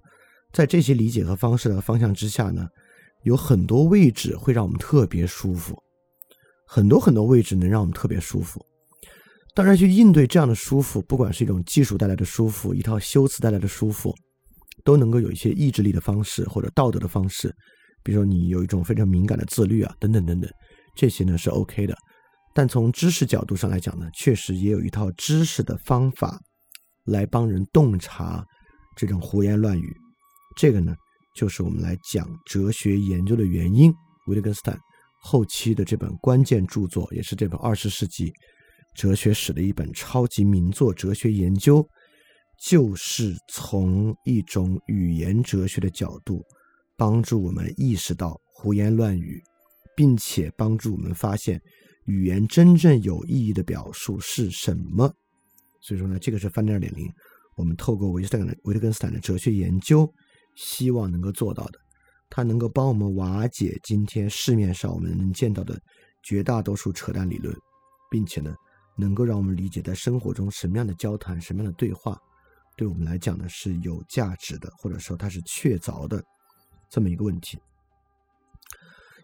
[0.53, 2.67] 在这些理解和方式的方向之下呢，
[3.23, 5.77] 有很多位置会让我们特别舒服，
[6.67, 8.65] 很多很多位置能让我们特别舒服。
[9.55, 14.15] 当然，去应对这样的舒服，不管是一种技术带来的舒服，一套修辞带来的舒服，
[14.85, 17.55] 都能够有一些意志力的方式或者道德的方式。
[18.03, 20.51] 比如说，你有一种非常敏感的自律啊，等等等等，
[20.95, 21.97] 这些呢是 OK 的。
[22.55, 26.41] 但从知识角度上来讲呢，确实也有一套知识的方法
[27.05, 28.45] 来帮人洞察
[28.97, 29.97] 这种胡言乱语。
[30.57, 30.95] 这个呢，
[31.37, 33.93] 就是我们来讲哲学研究的原因。
[34.27, 34.79] 维特根斯坦
[35.23, 38.33] 后期的这本关键著作，也是这本二十世纪
[38.95, 41.83] 哲学史的一本超级名作《哲学研究》，
[42.69, 46.43] 就是从一种语言哲学的角度。
[46.97, 49.43] 帮助我们意识到胡言乱语，
[49.97, 51.59] 并且帮助我们发现
[52.07, 55.13] 语言真正有意义的表述是什么。
[55.81, 57.11] 所以说呢，这个是翻天二点零，
[57.57, 60.13] 我们透过维特根维特根斯坦的哲学研究，
[60.57, 61.79] 希望能够做到的。
[62.29, 65.81] 它能够帮我们瓦解今天市面上我们能见到的
[66.23, 67.55] 绝大多数扯淡理论，
[68.11, 68.55] 并且呢，
[68.97, 72.17] 能够让我们理解在生活中什么样的交谈、什么样的对话，
[72.77, 76.23] 对我们来讲呢是有价值的，或者说它是确凿的。
[76.89, 77.57] 这么一个问题，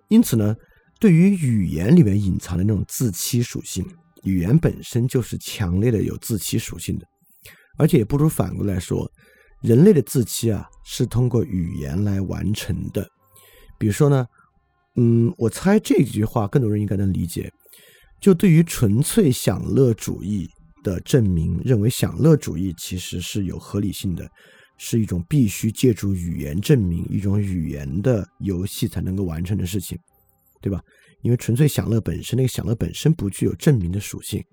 [0.08, 0.54] 因此呢，
[0.98, 3.84] 对于语言里面隐藏的那种自欺属性，
[4.24, 7.06] 语言本身就是强烈的有自欺属性的，
[7.76, 9.10] 而且也不如反过来说，
[9.62, 13.06] 人类的自欺啊是通过语言来完成的。
[13.78, 14.26] 比如说呢，
[14.96, 17.52] 嗯，我猜这句话更多人应该能理解，
[18.20, 20.48] 就对于纯粹享乐主义
[20.82, 24.28] 的证明，认为享乐主义其实是有合理性的。
[24.78, 29.98] 是一种必须借助语言证明一种语言的游戏才能够完成的事情，
[30.66, 30.82] 对吧？
[31.22, 34.44] 因为纯粹享乐本身，那个享乐本身不具有证明的属性。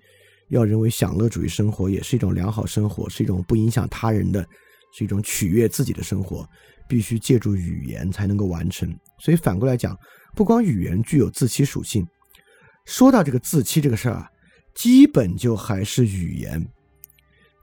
[0.49, 4.47] 要认为享乐主义生活也是一种良好生活，是一种不影响他人的，
[4.95, 6.47] 是一种取悦自己的生活，
[6.87, 8.95] 必须借助语言才能够完成。
[9.19, 9.97] 所以反过来讲，
[10.35, 12.05] 不光语言具有自欺属性，
[12.85, 14.29] 说到这个自欺这个事儿啊，
[14.75, 16.63] 基本就还是语言。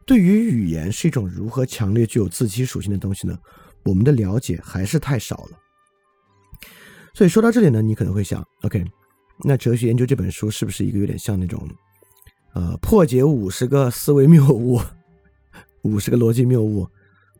[0.04, 3.38] 对于语言是一种如何强烈具有自欺属性的东西呢？
[3.84, 5.58] 我们的了解还是太少了。
[7.14, 8.84] 所以说到这里呢，你可能会想，OK，
[9.44, 11.68] 那哲学研究这本书是不是一个有点像那种？
[12.52, 14.80] 呃，破解五十个思维谬误，
[15.82, 16.86] 五十个逻辑谬误，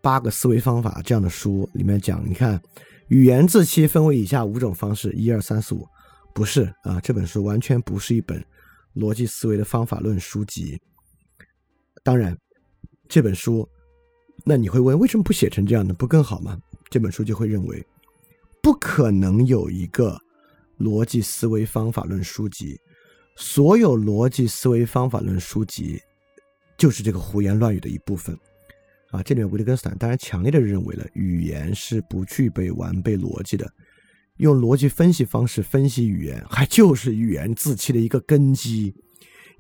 [0.01, 2.61] 八个思维方法这样的书里面讲，你看，
[3.09, 5.87] 语言自欺分为以下五种方式，一二三四五，
[6.33, 8.45] 不是啊，这本书完全不是一本
[8.95, 10.81] 逻辑思维的方法论书籍。
[12.05, 12.37] 当然，
[13.09, 13.69] 这本书，
[14.45, 16.57] 那你会问，为什么不写成这样的，不更好吗？
[16.89, 17.85] 这本书就会认为，
[18.63, 20.19] 不可能有一个
[20.79, 22.79] 逻辑思维方法论书籍。
[23.37, 25.99] 所有逻辑思维方法论书籍，
[26.77, 28.37] 就是这个胡言乱语的一部分，
[29.11, 33.73] 啊，这里面维特根斯坦当然强烈的认为了语言是不具备完备逻辑的，
[34.37, 38.95] 用逻辑分析方式分析语言，还就是语言自欺的一个根基，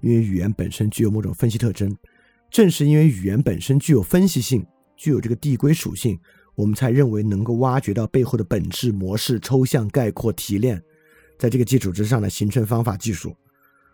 [0.02, 1.96] 因为语言本身具有某种分析特征，
[2.50, 6.18] 正是因为语言本身具有分析性，具有这个递归属性，
[6.60, 10.78] 我们才认为能够挖掘到背后的本质模式、抽象概括、提炼，
[11.38, 13.34] 在这个基础之上呢，形成方法技术。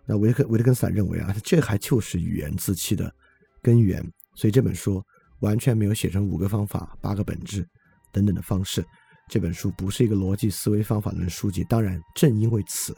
[0.05, 3.15] 那维特维特根斯坦认为啊，这还就是语言自欺的
[3.63, 4.03] 根源，
[4.35, 5.01] 所以这本书
[5.43, 7.65] 完全没有写成五个方法、八个本质
[8.13, 8.85] 等等的方式。
[9.31, 11.63] 这本书不是一个逻辑思维方法论书籍。
[11.69, 12.97] 当然，正因为此，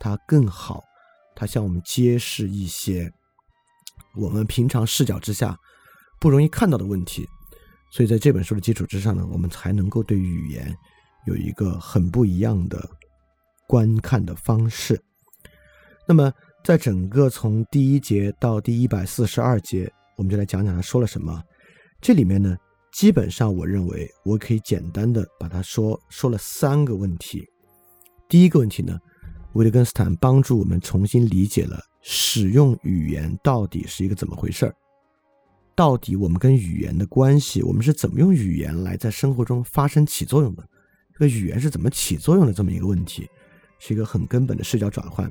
[0.00, 0.82] 它更好，
[1.36, 3.08] 它向我们揭示一些
[4.16, 5.56] 我们平常视角之下
[6.18, 7.24] 不容易看到的问题。
[7.94, 10.76] 所以，在这本书的基础之上呢，我们才能够对语言
[11.26, 12.84] 有一个很不一样的
[13.68, 15.00] 观看的方式。
[16.04, 16.32] 那么，
[16.64, 21.40] 在整个从第一节到第一百四十二节，我们就来讲讲他说了什么。
[22.00, 22.56] 这里面呢，
[22.92, 27.46] 基本上我认为我可以简单的把它说说了三个问题。
[28.28, 28.98] 第一个问题呢，
[29.52, 34.74] 维特根斯坦帮助我们重新理解了使用语言到底是一个怎么回事儿，
[35.76, 40.62] 到底我们跟语言的关系，我们是怎么用语言来在生活中发生起作用的？
[41.12, 42.52] 这个语言是怎么起作用的？
[42.52, 43.28] 这么一个问题，
[43.78, 45.30] 是一个很根本的视角转换。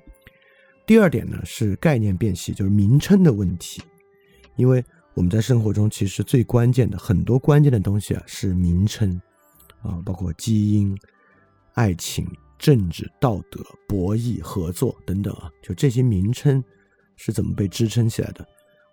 [0.85, 3.81] 第二点呢是概念辨析，就是名称的问题，
[4.57, 9.21] 因为我们在生活中其实最关键的很多关键的东西啊是名称
[9.81, 10.97] 啊，包括基因、
[11.73, 12.27] 爱情、
[12.57, 16.61] 政治、道德、博弈、合作等等啊，就这些名称
[17.15, 18.45] 是怎么被支撑起来的？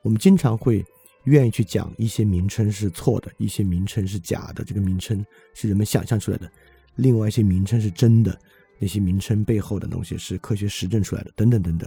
[0.02, 0.84] 我们经常会
[1.24, 6.50] 愿意去讲一些名称是错的，一些名称是假的，这个名称是人们想象出来的，
[6.96, 8.38] 另外一些名称是真的。
[8.82, 11.86] 那些名称背后的东西是科学实证出来的，等等等等。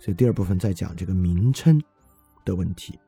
[0.00, 1.80] 所以第二部分在讲这个名称
[2.44, 2.98] 的问题。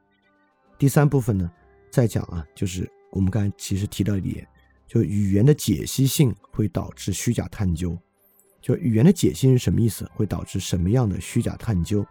[0.79, 1.51] 第三部分呢，
[1.91, 4.47] 在讲啊，就是我们刚才其实提到一点，
[4.87, 7.99] 就语言的解析性会导致虚假探究。
[8.63, 10.09] 就语言的解析是什么意思？
[10.15, 12.07] 会导致什么样的虚假探究？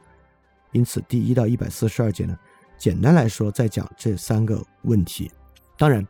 [0.74, 2.38] 因此，第一到一百四十二节呢，
[2.78, 5.32] 简单来说，在讲这三个问题。
[5.78, 6.08] 当然，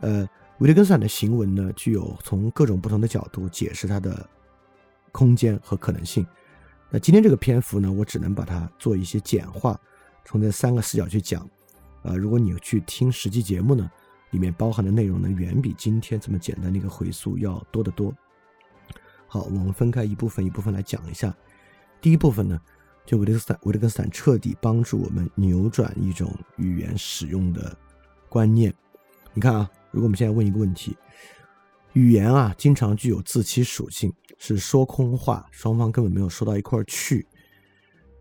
[0.00, 4.28] 呃，维特根斯坦的行文呢，具有从各种不同的角度解释它的。
[5.14, 6.26] 空间和可能性。
[6.88, 9.78] 那今天这个篇幅呢，我只能把它做一些简化，
[10.24, 11.46] 从这三个视角去讲。
[12.00, 13.90] 呃，如果你去听实际节目呢，
[14.30, 18.10] 里面包含的内容呢，远比今天这么简单的一个回溯要多得多。
[19.26, 21.36] 好，我们分开一部分一部分来讲一下。
[22.00, 22.58] 第一部分呢，
[23.04, 27.76] 就维特根斯坦，维特根斯坦彻底帮助我们扭转一种语言使用的
[28.28, 28.72] 观念。
[29.34, 30.96] 你看啊，如果我们现在问一个问题。
[31.94, 37.26] 语言啊，经常具有自欺属性，是说空话，双方根本没有说到一块儿去。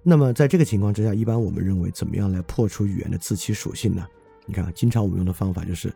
[0.04, 4.06] 那么在这个情况之下，一般我们认为怎么样来破除语言的自欺属性呢？
[4.46, 5.90] 你看，经常我们用的方法就是，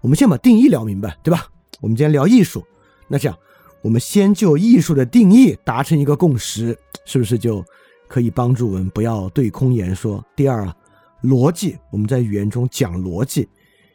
[0.00, 1.46] 我们先把定义聊明白，对吧？
[1.82, 2.64] 我们今天聊艺术，
[3.06, 3.38] 那这样，
[3.82, 6.74] 我们先就艺术的定义达成一个共识，
[7.04, 7.62] 是不是就
[8.08, 10.24] 可以帮助我们不要对空言说？
[10.36, 10.76] 第二啊，
[11.22, 13.48] 逻辑，我们在语言中讲逻辑，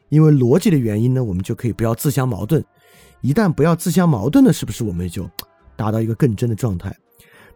[0.10, 2.63] 因为逻辑的原因呢，我们就可以不要自相矛盾。
[3.22, 5.30] 一旦不要自相矛盾了，是不是我们就
[5.76, 6.95] 达到一个更真的状态？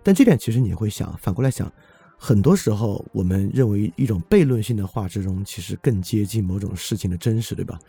[0.03, 1.71] 但这点其实你会想，反过来想，
[2.17, 7.79] 很多时候我们认为一种悖论性的话之中，其实更接近某种事情的真实，对吧？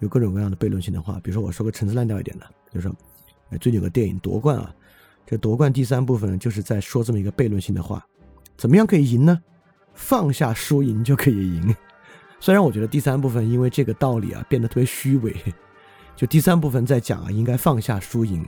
[0.00, 2.96] 有各种各样的悖论性的话，比如说我说个陈词滥调一点的，就是说，
[3.60, 4.74] 最近有个电影夺冠啊，
[5.30, 8.04] 这夺冠第三部分，就是在说这么一个悖论性的话，
[8.56, 9.40] 怎么样可以赢呢？
[9.94, 11.72] 放下输赢就可以赢，
[12.40, 15.32] 虽然我觉得第三部分因为这个道理啊变得特别虚伪，
[16.16, 18.44] 就第三部分在讲啊应该放下输赢，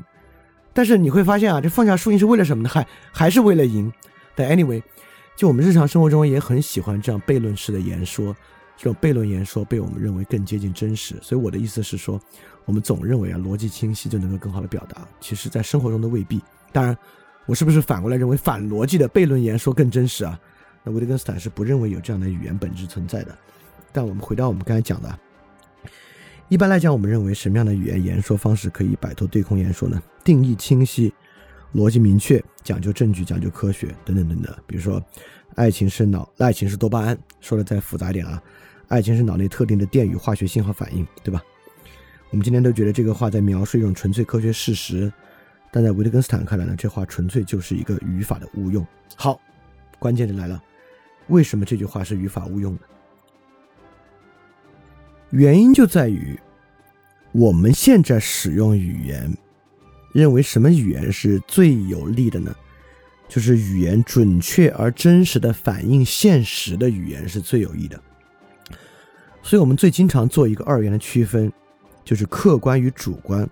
[0.72, 2.68] 但是你会发现啊这放下输赢是为了什么呢？
[2.68, 3.92] 还还是为了赢。
[4.34, 4.82] 但 anyway，
[5.36, 8.34] 就我们日常生活中也很喜欢这样悖论式的言说，
[8.76, 11.14] 这种悖论言说被我们认为更接近真实。
[11.22, 12.20] 所以我的意思是说，
[12.64, 16.42] 我们总认为啊逻辑清晰就能够更好的表达，其实在生活中的未必。
[16.72, 16.96] 当然，
[17.46, 20.38] 我是不是反过来认为反逻辑的悖论言说更真实啊？
[20.82, 23.36] 那维特根斯坦是不认为有这样的语言本质存在的。
[23.92, 25.18] 但我们回到我们刚才讲的，
[26.48, 30.02] 一般来讲，我们认为什么样的语言言说方式可以摆脱对空言说呢？
[30.24, 31.12] 定义清晰，
[31.74, 34.54] 逻辑明确，讲究证据，讲究科学，等等等等。
[34.66, 35.02] 比如说，
[35.54, 38.42] 爱情是脑，爱情是多巴胺，说的再复杂点啊，
[38.88, 41.42] 爱情是脑内特定的电与化学信号反应，对吧？
[42.30, 45.12] 我们今天都觉得这个话在描述一种纯粹科学事实，
[45.74, 48.86] 但在维特根斯坦看来呢，这话纯粹就是一个语法的误用。
[49.16, 49.40] 好，
[49.98, 50.62] 关键就来了，
[51.28, 52.80] 为什么这句话是语法误用呢？
[55.30, 56.38] 原因就在于，
[57.32, 59.34] 我们现在使用语言，
[60.12, 62.54] 认为什么语言是最有利的呢？
[63.26, 67.98] 就是语言准确而真实的反映现实的语言是最有益的。
[69.42, 71.50] 所以我们最经常做一个二元的区分，
[72.04, 73.48] 就是客观与主观。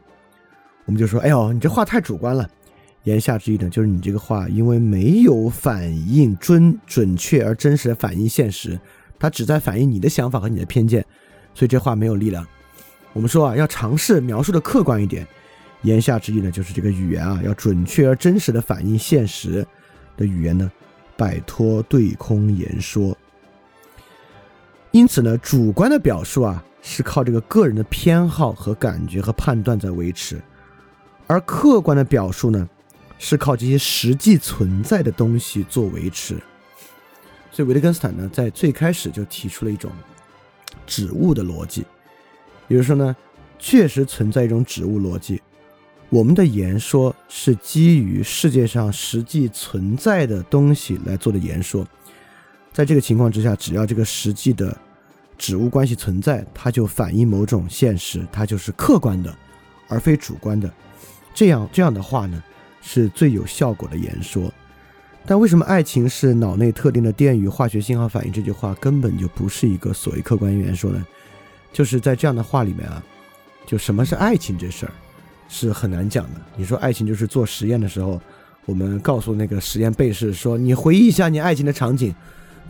[0.90, 2.50] 我们就说：“哎呦，你这话太主观了。”
[3.04, 8.76] 言下之意呢，就是你这个话因为没有反映准准确而真实的反映现实，
[9.16, 11.06] 它只在反映你的想法和你的偏见。
[11.54, 12.44] 所以这话没有力量。
[13.12, 15.24] 我们说啊，要尝试描述的客观一点，
[15.82, 19.64] 言下之意呢，就是这个语言啊，要准确而真实的反映现实
[20.16, 20.68] 的语言呢，
[21.16, 23.16] 摆脱对空言说。
[24.90, 30.42] 因此呢，主观的表述啊，是靠这个个人的偏好和感觉和判断在维持，
[31.30, 32.68] 而客观的表述呢，
[33.16, 36.34] 是靠这些实际存在的东西做维持。
[37.52, 39.88] 所以维特根斯坦呢，在最开始就提出了一种。
[40.86, 41.84] 指物的逻辑，
[42.66, 43.14] 也就是说呢，
[43.60, 45.40] 确实存在一种指物逻辑。
[46.08, 51.86] 我们的言说是基于世界上实际存在的东西来做的言说，
[52.72, 54.76] 在这个情况之下，只要这个实际的
[55.38, 59.32] 指物关系存在，它就反映某种现实，它就是客观的，
[59.86, 60.68] 而非主观的。
[61.34, 62.42] 这样这样的话呢，
[62.80, 64.52] 是最有效果的言说。
[65.26, 68.32] 但为什么爱情是脑内特定的电与化学信号反应？
[68.32, 71.06] 这句话根本就不是一个所谓客观言说呢？
[71.72, 73.02] 就是在这样的话里面啊，
[73.66, 74.92] 就什么是爱情这事儿
[75.48, 76.40] 是很难讲的。
[76.56, 78.20] 你说爱情就是做实验的时候，
[78.64, 82.14] 我们告诉那个实验被试说，你回忆一下你爱情的场景，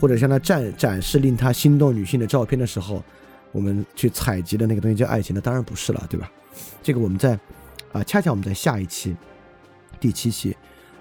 [0.00, 3.02] 或者向他展展示令他心动女性的照片的时候，
[3.52, 5.34] 我们去采集的那个东西叫爱情？
[5.34, 6.30] 那当然不是了，对吧？
[6.82, 7.38] 这个我们在
[7.92, 9.16] 啊，恰恰我们在下一期
[9.98, 10.56] 第七期。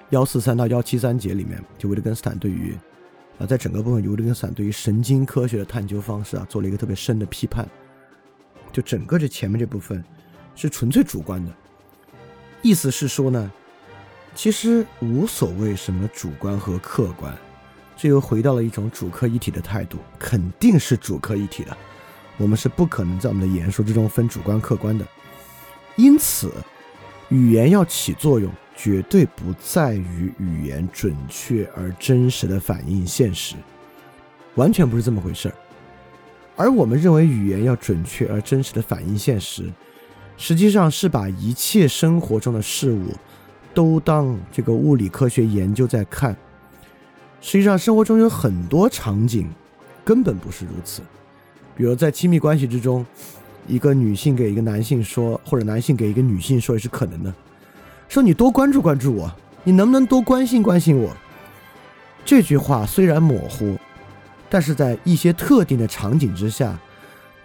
[0.10, 2.76] 幺四三到幺七三节里面，就维特根斯坦对于，
[3.38, 7.68] 啊，在整个部分，维特根斯坦对于神经科学的探究方式啊，做了一个特别深的批判。
[8.72, 10.04] 就整个这前面这部分
[10.56, 11.52] 是纯粹主观的，
[12.64, 13.52] 意思是说呢，
[14.34, 17.38] 其实无所谓什么主观和客观，
[17.96, 21.78] 这又回到了一种主客一体的态度，肯定是主客一体的，
[22.38, 25.06] 我们是不可能在我们的言说之中分主观客观的，
[25.96, 26.52] 因此，
[27.30, 28.52] 语言要起作用。
[28.82, 33.58] 绝对不在于语言准确而真实的反映现实，
[34.56, 35.56] 完全不是这么回事儿。
[36.56, 39.70] 而我们认为语言要准确而真实的反映现实，
[40.38, 43.14] 实际上是把一切生活中的事物
[43.74, 46.34] 都当这个物理科学研究在看。
[47.42, 49.50] 实际上，生活中有很多场景
[50.06, 51.02] 根本不是如此。
[51.76, 53.06] 比如在亲密关系之中，
[53.70, 57.34] 一个女性给一个男性说，或者男性给一个女性说，也是可能的。
[58.10, 59.32] 说你多关注关注我，
[59.64, 61.16] 你能不能多关心关心我？
[62.26, 63.78] 这句话虽然模糊，
[64.50, 66.78] 但是在一些特定的场景之下，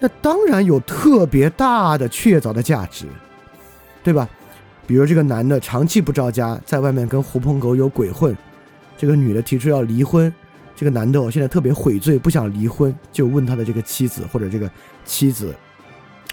[0.01, 3.07] 那当然有特别大的确凿的价值，
[4.03, 4.29] 对吧？
[4.87, 8.37] 比如这个男的长期不着家，在外面跟狐朋狗友鬼混，
[8.99, 10.33] 这个女的提出要离婚，
[10.77, 14.71] 这个男的我现在特别悔罪，不想离婚，就问他的这个妻子或者这个
[15.05, 15.55] 妻子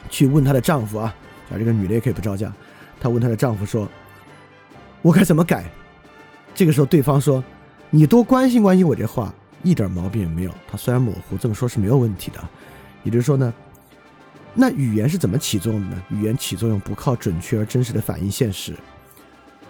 [0.10, 1.14] 去问她的丈夫啊，
[1.50, 2.52] 啊，这个女的也可以不招架，
[3.00, 3.90] 她问她的丈夫说。
[5.04, 5.66] 我该怎么改？
[6.54, 7.44] 这个时候，对方说
[7.90, 9.34] ：“你多关心关心我。”这话
[9.64, 10.52] 一点毛病也没有。
[10.70, 12.40] 他虽然模糊，这么说是没有问题的。
[13.02, 13.52] 也就是说呢，
[14.54, 16.04] 那语言是怎么起作用的呢？
[16.10, 18.78] 语言起作用不靠准确而真实的反映现实，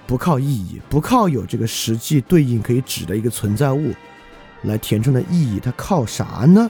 [0.05, 3.93] 不靠意义，不靠有这个实际对应可以指的一个存在物
[4.63, 6.69] 来填充的意义，它靠啥呢？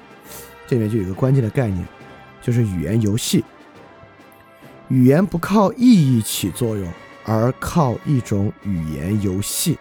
[0.68, 1.84] 这里面就有一个关键的概念，
[2.42, 3.44] 就是语言游戏。
[4.90, 6.88] 语言不靠意义起作用。
[7.24, 9.78] 而靠一种语言游戏，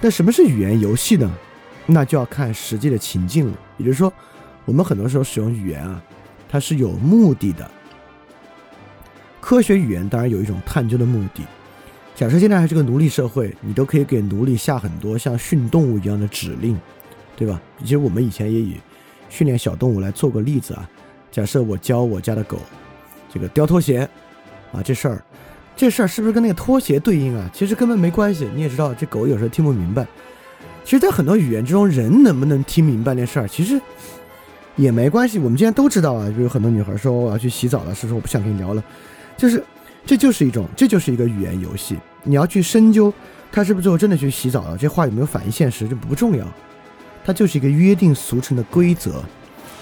[0.00, 1.32] 那什么是语言游戏呢？
[1.86, 3.56] 那就要看实际的情境了。
[3.76, 4.12] 也就是说，
[4.64, 6.02] 我们很多时候使用语言啊，
[6.48, 7.70] 它是有目的的。
[9.40, 11.44] 科学语言当然有一种探究的目的。
[12.16, 16.76] 假设现在还是个奴隶社会，你都可以给奴隶下很多像训动物一样的指令，
[17.36, 17.62] 对吧？
[17.78, 18.80] 其实我们以前也以
[19.28, 20.90] 训练小动物来做过例子啊。
[21.34, 22.58] 假设我教我家的狗
[23.28, 24.08] 这个叼拖鞋
[24.72, 25.20] 啊，这事儿，
[25.74, 27.50] 这事儿是不是跟那个拖鞋对应啊？
[27.52, 28.48] 其实根本没关系。
[28.54, 30.06] 你也知道，这狗有时候听不明白。
[30.84, 33.80] 其实，在很多语言之中，人能不能听明白那事儿，其实。
[34.76, 38.82] 也没关系，我们今天都知道啊，就有很多女孩说我要去洗澡了，是说我不想跟你聊了，
[39.36, 39.62] 就是，
[40.06, 41.96] 这就是一种，这就是一个语言游戏。
[42.22, 43.12] 你要去深究，
[43.52, 44.76] 他是不是最后真的去洗澡了？
[44.76, 45.88] 这话有没有反映现实？
[45.88, 46.44] 这不重要，
[47.24, 49.22] 它就是一个约定俗成的规则，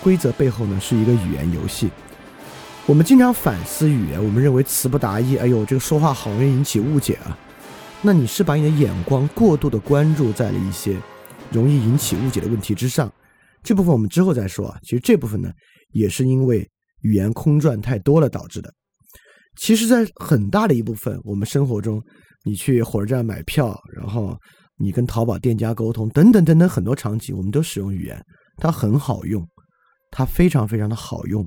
[0.03, 1.90] 规则背后呢是一个语言游戏。
[2.86, 7.38] 我们经常反思语言，我们认为词不达意，哎呦，这个说话好容易引起误解啊。
[8.03, 10.96] 那你是把你的眼光过度的关注在了一些
[11.53, 13.11] 容易引起误解的问题之上。
[13.62, 14.76] 这部分我们之后再说啊。
[14.82, 15.48] 其实这部分呢，
[15.92, 16.68] 也是因为
[17.03, 18.68] 语言空转太多了导致的。
[19.57, 22.03] 其实，在很大的一部分我们生活中，
[22.42, 24.36] 你去火车站买票，然后
[24.78, 28.20] 你跟淘宝店家沟通，等等等等很多场景，我们都使用语言，
[28.57, 29.46] 它很好用，
[30.13, 31.45] 它非常非常的好用，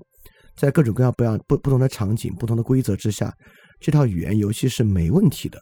[0.58, 3.34] 在各种各样不样不不同的场景、不同的规则之下，
[3.80, 5.58] 这套语言游戏是没问题的。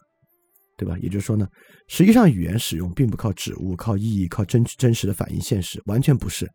[0.76, 0.98] 对吧？
[0.98, 1.46] 也就是说呢，
[1.86, 6.50] 实际上语言使用并不靠指物、靠意义、靠真真实的反映现实，完全不是。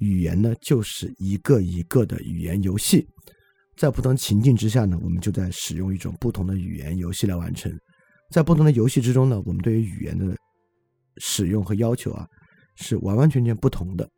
[0.00, 3.06] 语言呢，就是一个一个的语言游戏，
[3.76, 7.72] 在不同情境之下呢，我们就在使用一种不同的语言游戏来完成。
[8.32, 10.36] 在不同的游戏之中呢，我们对于语言的
[11.18, 12.26] 使用和要求啊，
[12.74, 14.10] 是完完全全不同的。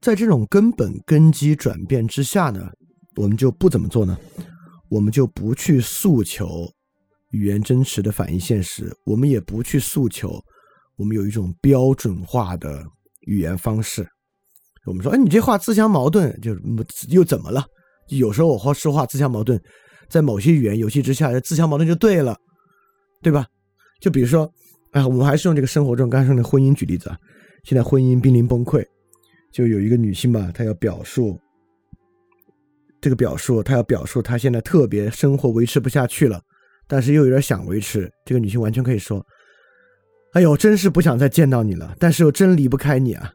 [0.00, 2.70] 在这种根本根基转变之下呢，
[3.16, 4.16] 我们就不怎么做呢？
[4.88, 6.68] 我们就不去诉求。
[7.32, 10.42] 语言真实的反映现实，我们也不去诉求，
[10.96, 12.82] 我们有一种标准化的
[13.26, 14.08] 语言方式。
[14.86, 16.56] 我们说，哎，你这话自相矛盾，就
[17.10, 17.62] 又怎么了？
[18.08, 19.60] 有时候我说话自相矛盾，
[20.08, 22.34] 在某些语言游戏之下，自相矛盾就对了，
[23.20, 23.44] 对吧？
[24.00, 24.50] 就比如说，
[24.92, 27.18] 哎，我们还是用这个生活中刚才说的婚姻举例子啊。
[27.64, 28.82] 现在婚姻濒临崩溃，
[29.52, 31.38] 就有一个女性吧，她要表述
[33.00, 36.40] 这个表述，她要表述她现在特别生活维持不下去了。
[36.86, 39.24] 但是又有点想维持，这个女性完全可以说
[40.32, 43.30] ：“哎呦，真是不想再见到你了。”但是又真离不开你啊。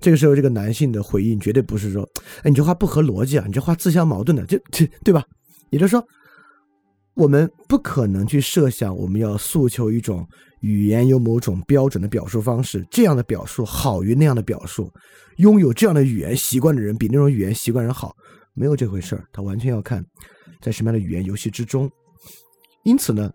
[0.00, 2.08] 这个时候，这个男性的回应绝对不是说
[2.42, 5.24] ：“哎，你这话不合逻辑啊，你这话自相矛盾的。”这这对吧？
[5.70, 6.04] 也就是说，
[7.14, 10.26] 我们不可能去设想我们要诉求一种
[10.60, 14.92] 语言有某种标准的表述方式，这样的表述好于那样的表述，
[15.36, 18.16] 拥有这样的语言习惯的人比那种语言习惯人好，
[18.54, 19.26] 没有这回事儿。
[19.32, 20.04] 他完全要看
[20.60, 21.90] 在什么样的语言游戏之中。
[22.84, 23.30] 因此呢，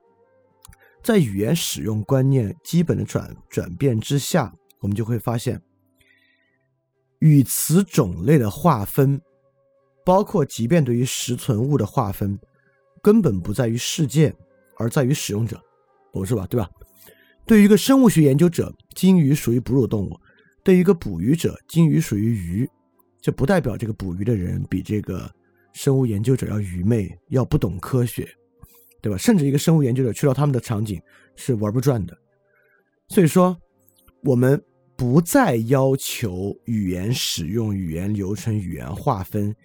[1.04, 5.62] 在语言使用观念基本的转转变之下，我们就会发现，
[7.20, 9.22] 语词种类的划分，
[10.04, 12.40] 包括即便对于实存物的划分，
[13.02, 14.36] 根本不在于事件，
[14.78, 15.62] 而在于使用者，
[16.12, 16.48] 不是吧？
[16.48, 16.70] 对吧？
[17.46, 20.14] 对于一个生物学研究者，鲸鱼属于哺乳动物；
[20.64, 22.70] 对于一个捕鱼者，鲸鱼属于鱼。
[23.22, 25.32] 这不代表这个捕鱼的人比这个
[25.74, 28.28] 生物研究者要愚昧，要不懂科学。
[29.04, 29.18] 对吧？
[29.18, 31.02] 甚至一个生物研究者去到他们的场景
[31.36, 32.16] 是玩不转的。
[33.08, 33.58] 所以说，
[34.22, 34.64] 我们
[34.96, 39.56] 不再要求语言使用、语言流程、语言划分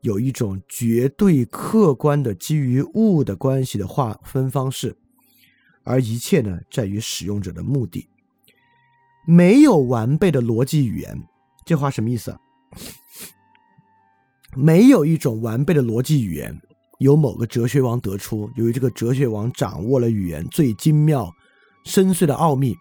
[0.00, 4.96] 有一种绝对客观的基于物的关系的划分方式，
[5.84, 8.08] 而一切呢，在于使用者的目的。
[9.26, 11.22] 没有完备的逻辑语言，
[11.64, 12.36] 这话什么意思？
[14.56, 16.60] 没有一种完备的逻辑语言。
[16.98, 21.32] 由某个哲学王得出，由于这个哲学王掌握了语言最精妙、
[21.86, 22.76] 深邃的奥秘，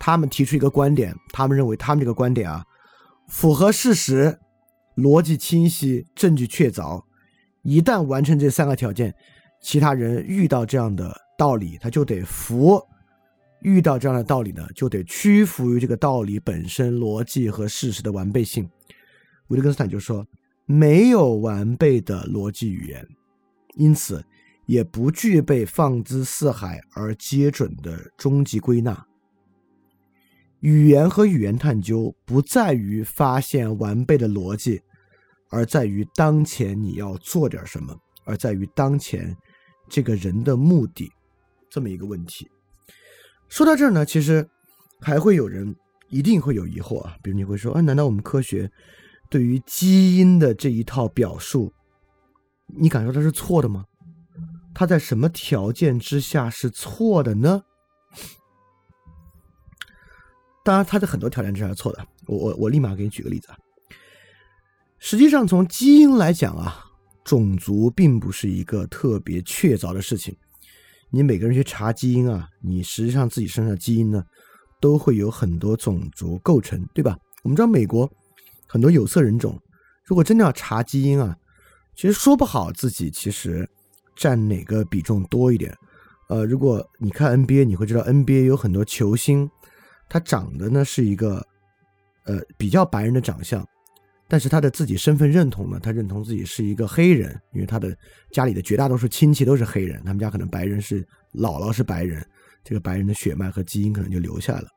[0.00, 2.64] 他们提出一个观点，他们认为他们这个观点啊，
[3.28, 4.38] 符合事实、
[4.96, 7.02] 逻辑清晰、证据确凿。
[7.62, 9.14] 一旦完成这三个条件，
[9.62, 12.78] 其他人遇到这样的道理，他就得服；
[13.62, 18.68] 遇到这样的道理呢，就得屈服于这个道理本身逻辑和事实的完备性。
[19.48, 20.26] 维特根斯坦就说：
[20.66, 23.06] 没有完备的逻辑语言。
[23.74, 24.24] 因此，
[24.66, 29.06] 也不具备放之四海而皆准的终极归纳。
[30.60, 34.80] 语言和语言探究不在于发现完备的逻辑，
[35.50, 39.36] 而在于当前你要做点什么，而在于当前
[39.88, 41.10] 这个人的目的，
[41.68, 42.46] 这么一个问题。
[43.52, 44.48] 说到这儿呢，其实
[44.98, 45.76] 还会有人
[46.08, 48.72] 一定会有疑惑啊，比如你会说：啊，难道我们科学
[49.28, 51.70] 对于基因的这一套表述？
[52.66, 53.84] 你感受它是错的吗？
[54.72, 57.62] 它在什么条件之下是错的呢？
[60.64, 62.02] 当然，它在很多条件之下是错的。
[62.26, 63.58] 我我我立马给你举个例子啊。
[64.98, 66.82] 实际上，从基因来讲啊，
[67.22, 70.34] 种族并不是一个特别确凿的事情。
[71.12, 74.24] 你每个人去查基因啊，你实际上自己身上的基因呢，
[74.80, 77.16] 都会有很多种族构成，对吧？
[77.42, 78.10] 我们知道美国
[78.66, 79.60] 很多有色人种，
[80.06, 81.36] 如果真的要查基因啊，
[81.94, 83.68] 其实说不好自己其实
[84.16, 85.76] 占哪个比重多一点。
[86.28, 89.50] 呃，如果你看 NBA，你会知道 NBA 有很多球星，
[90.08, 91.46] 他长得呢是一个
[92.24, 93.62] 呃比较白人的长相。
[94.32, 95.78] 但是他的自己身份认同呢？
[95.78, 97.94] 他认同自己是一个黑人，因为他的
[98.30, 102.26] 家里的绝大多数亲戚都是黑人，他们家可能白人是姥姥是白人，
[102.64, 104.68] 这个白人的血脉和基因可能就留下来了。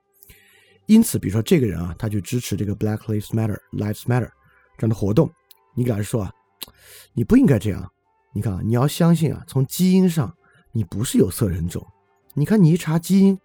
[0.88, 4.30] 因此，比如说这个人啊，他就支持这个 Black Lives Matter Lives Matter
[4.78, 5.32] 这样的活动，
[5.74, 6.32] 你给他说啊，
[7.14, 7.90] 你不应该这样。
[8.34, 10.30] 你看啊，你要相信啊，从基因上
[10.74, 11.82] 你不是有色人种。
[12.34, 13.40] 你看你一查基因，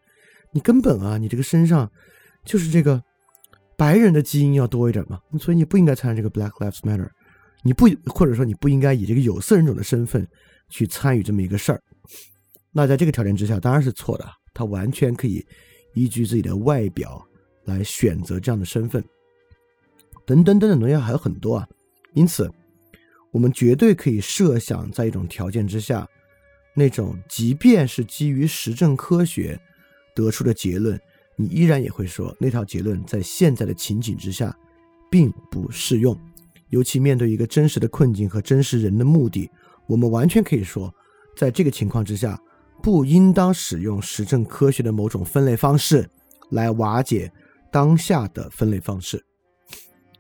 [0.51, 1.89] 你根本啊，你这个身上
[2.45, 3.01] 就是这个。
[3.81, 7.09] 白人的基因要多一点嘛，所以你不应该参与这个 Black Lives Matter，
[7.65, 10.29] 你不或者说你不应该以这个有色人种的身份
[10.69, 11.83] 去参与这么一个事儿。
[12.73, 14.29] 那在这个条件之下，当然是错的。
[14.53, 15.43] 他完全可以
[15.95, 17.27] 依据自己的外表
[17.65, 19.03] 来选择这样的身份，
[20.27, 21.67] 等等等等东西还有很多啊。
[22.13, 22.53] 因此，
[23.31, 26.07] 我们绝对可以设想，在一种条件之下，
[26.75, 29.59] 那种即便是基于实证科学
[30.15, 31.01] 得出的结论。
[31.41, 34.55] 你依然也会说那套结论在现在的情景之下，
[35.11, 36.15] 并不适用。
[36.69, 39.51] 尤其面对一个真实的困境和真实人的目的，
[39.87, 40.95] 我们完全可以说，
[41.35, 42.39] 在这个情况之下，
[42.83, 46.07] 不应当使用实证科学的某种分类方式
[46.51, 47.33] 来瓦解
[47.73, 49.25] 当下的分类方式。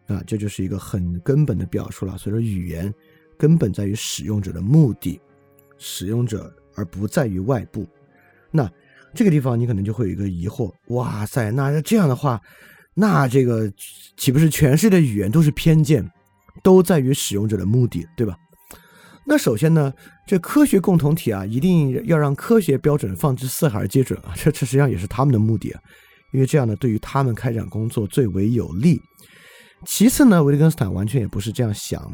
[0.07, 2.17] 啊，这就是一个很根本的表述了。
[2.17, 2.93] 所以说，语言
[3.37, 5.21] 根本在于使用者的目的，
[5.77, 7.87] 使用者而不在于外部。
[8.51, 8.67] 那。
[9.15, 12.41] 这个地方你可能就会有一个疑惑，哇塞，那这样的话，
[12.95, 13.71] 那这个
[14.17, 16.09] 岂不是全世界的语言都是偏见，
[16.63, 18.37] 都在于使用者的目的，对吧？
[19.27, 19.93] 那首先呢，
[20.27, 25.81] 这科学共同体啊，一定要让科学标准放之四海而皆准啊，这这实际上也是他们的目的啊，
[26.33, 29.01] 因为这样呢，对于他们开展工作最为有利。
[29.87, 32.13] 其次呢，维特根斯坦完全也不是这样想，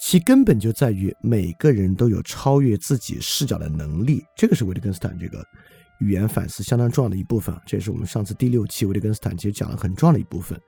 [0.00, 5.44] 其根本就在于每个人都有超越自己视角的能力，这个是维特根斯坦这个。
[6.02, 10.60] 语言反思相当重要的一部分，这也是我们上次第六期维特根斯坦其实讲了很重要的一部分。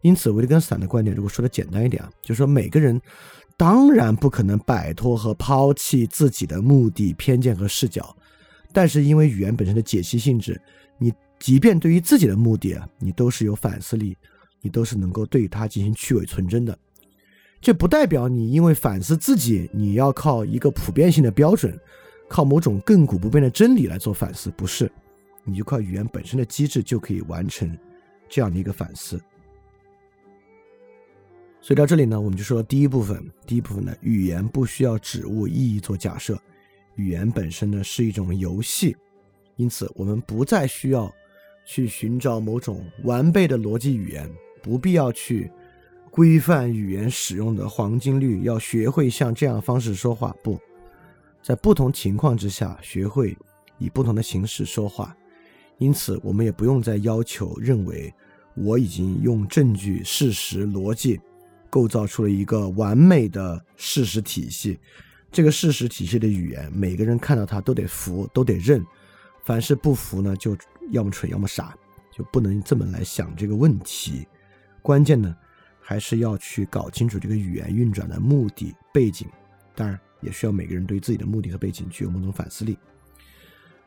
[0.00, 3.00] 因此，维特根斯坦的观点，如果说的简单一点啊，就是说每个人
[3.56, 8.16] 当然不可能摆脱和抛弃自己的目的、偏见和视角，
[8.72, 10.60] 但是因为语言本身的解析性质，
[10.98, 14.16] 你即便对于自己的目的啊，你都是有反思力，
[14.60, 16.76] 你都是能够对它进行去伪存真的。
[17.60, 21.78] 这不代表你因为反思自己，你要靠一个普遍性的标准。
[22.34, 24.90] 靠某种亘古不变的真理来做反思，不是，
[25.44, 27.78] 你就靠语言本身的机制就可以完成
[28.28, 29.16] 这样的一个反思。
[31.60, 36.36] 所以到这里呢，我们就说第一部分，第一部分呢，语言不需要指物意义做假设，
[36.96, 38.96] 语言本身呢是一种游戏，
[39.54, 41.14] 因此我们不再需要
[41.64, 44.28] 去寻找某种完备的逻辑语言，
[44.60, 45.48] 不必要去
[46.10, 50.58] 规范语言使用的黄金律，要学会像这样方式说话，不。
[51.44, 53.36] 在不同情况之下，学会
[53.76, 55.14] 以不同的形式说话，
[55.76, 58.10] 因此我们也不用再要求认为
[58.56, 61.20] 我已经用证据、事实、逻辑
[61.68, 64.80] 构造出了一个完美的事实体系。
[65.30, 68.82] 这个事实体系的语言，每个人看到它都得服，都得认。
[69.44, 70.56] 凡是不服呢，就
[70.92, 71.76] 要么蠢，要么傻，
[72.10, 74.26] 就不能这么来想这个问题。
[74.80, 75.36] 关键呢，
[75.78, 79.28] 还是要去搞清楚这个语言运转的目的背景。
[79.74, 80.00] 当然。
[80.24, 82.76] 也需要每个人对自己的目的和背景具有某种反思力。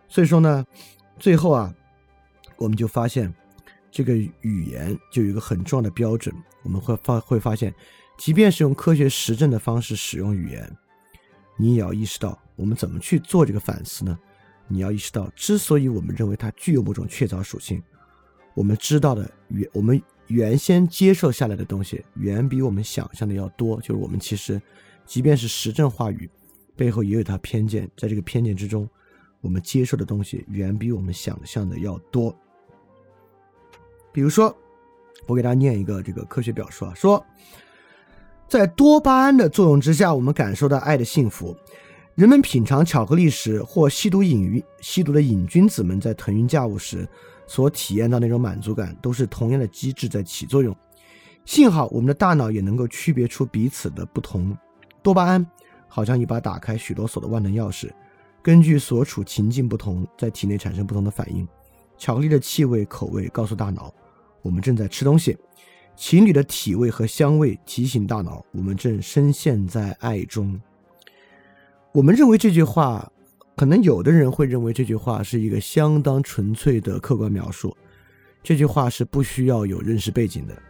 [0.08, 0.66] 所以说呢，
[1.20, 1.74] 最后啊，
[2.56, 3.34] 我们就发现，
[3.92, 6.34] 这个语言就有一个很重要的标准。
[6.64, 7.74] 我们会发会发现，
[8.18, 10.78] 即便是用科学实证的方式使用语言，
[11.58, 14.18] 你也要意识到，我们怎么去做这个反思呢？
[14.68, 17.84] 你要意识到，之所以我们认为它具有某种确凿属性，
[18.54, 23.82] 我们知道的原我们原先接受下来的东西，远比我们想象的要多。
[23.82, 24.62] 就是我们其实。
[25.08, 26.30] 即便是实证话语，
[26.76, 28.88] 背后也有它偏见，在这个偏见之中，
[29.42, 32.38] 我们接受的东西远比我们想象的要多。
[34.12, 34.56] 比如说，
[35.26, 37.26] 我给大家念一个这个科学表述啊，说，
[38.50, 41.56] 在多巴胺的作用之下，我们感受到爱的幸福。
[42.16, 47.08] 人们品尝巧克力时，或吸毒瘾吸毒的瘾君子们在腾云驾雾时
[47.46, 50.76] 所体验到那种满足感，都是同样的机制在起作用。
[51.46, 54.58] 幸好我们的大脑也能够区别出彼此的不同。
[55.08, 55.50] 多巴胺
[55.88, 57.90] 好像一把打开许多锁的万能钥匙，
[58.42, 61.48] 根据所处情境不同，在体内产生不同的反应。
[61.98, 63.94] 巧克力的气味、口味告诉大脑，
[64.42, 65.38] 我们正在吃东西。
[65.96, 70.60] 情侣的体味和香味提醒大脑，我们正深陷在爱中。
[71.94, 73.10] 我们认为这句话，
[73.56, 77.74] 可能有的人会认为这句话是一个相当纯粹的客观描述。
[78.44, 80.62] 这句话是不需要有认识背景的，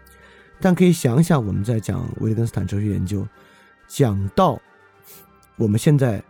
[0.61, 3.27] 但可以想想我们在讲维特根斯坦哲学研究，
[3.88, 4.59] 讲到
[5.55, 6.23] 我们现在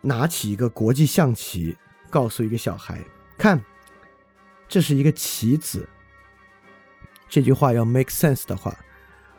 [0.00, 1.76] 拿起一个国际象棋，
[2.10, 3.00] 告诉一个小孩
[3.38, 3.62] 看，
[4.68, 5.88] 这是一个棋子。
[7.28, 8.76] 这句话要 make sense 的话，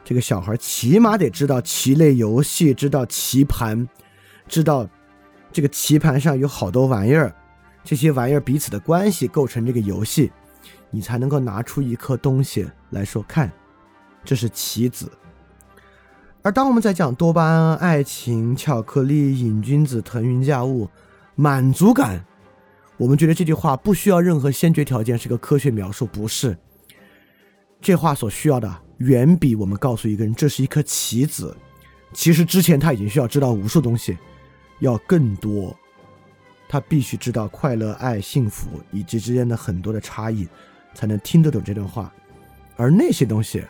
[0.04, 3.88] 这个小孩起码得知道棋类游戏，知道棋盘，
[4.48, 4.90] 知道
[5.52, 7.34] 这个棋盘上有好多玩意儿，
[7.84, 10.32] 这些玩意儿彼此的关系构成这个游戏，
[10.90, 13.52] 你才能够拿出一颗东西来说，看，
[14.24, 15.12] 这是棋子。
[16.46, 20.88] 而当我们在讲多巴胺、爱情、巧克力、瘾君子、腾云驾雾、
[21.34, 22.24] 满足感，
[22.98, 26.56] 我们觉得这句话不需要任何先决条件，是个科学描述，不是。
[27.82, 31.58] 这话所需要的远比我们告诉一个人这是一颗棋子，
[32.14, 34.16] 其实之前他已经需要知道无数东西，
[34.82, 35.76] 要更多。
[36.70, 40.48] 他必须知道快乐、爱、幸福以及之间的很多的差异，
[40.94, 42.14] 才能听得懂这段话。
[42.76, 43.64] 而那些东西，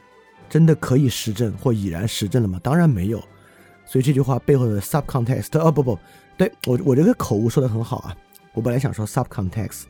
[0.49, 2.59] 真的可以实证或已然实证了吗？
[2.63, 3.23] 当然没有。
[3.85, 5.99] 所以这句话背后的 subcontext，哦不不，
[6.37, 8.15] 对我我这个口误说的很好啊。
[8.53, 9.83] 我本来想说 subcontext，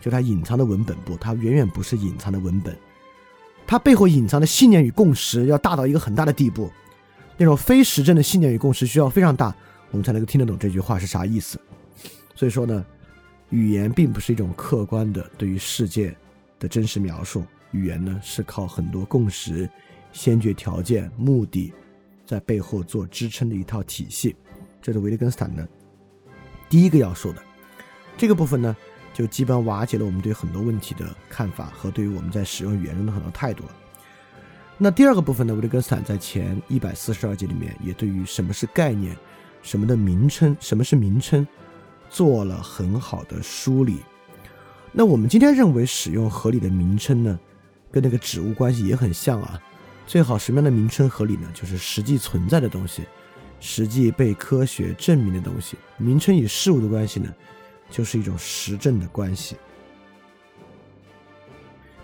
[0.00, 2.76] 就它隐藏的文本不，它远远不是隐藏的文本。
[3.66, 6.70] 它背后隐藏的信念与共识要大到一个很大的地步，
[7.36, 9.54] 那种非实证的信念与共识需要非常大，
[9.90, 11.60] 我们才能够听得懂这句话是啥意思。
[12.34, 12.84] 所以说呢，
[13.50, 16.16] 语言并不是一种客观的对于世界
[16.58, 19.68] 的真实描述，语言呢是靠很多共识、
[20.16, 21.70] 先决条件、目的
[22.24, 24.34] 在背后做支撑的一套体系。
[24.80, 25.68] 这是维特根斯坦的
[26.70, 27.42] 第一个要说的
[28.16, 28.74] 这个部分呢。
[29.12, 33.70] 就基本瓦解了我们对很多问题的看法和对于我们在使用语言中的很多态度了。
[34.76, 39.16] 那第二个部分呢，维特根斯坦在前一百四十二节里面也对于什么是概念、
[39.62, 41.48] 什么的名称、什么是名称
[42.10, 44.00] 做了很好的梳理。
[44.92, 47.40] 那我们今天认为使用合理的名称呢，
[47.90, 49.58] 跟那个指物关系也很像啊。
[50.06, 51.48] 最好什么样的名称合理呢？
[51.52, 53.02] 就是实际存在的东西，
[53.58, 55.76] 实际被科学证明的东西。
[55.96, 57.34] 名称与事物的关系呢？
[57.90, 59.56] 就是一种实证的关系。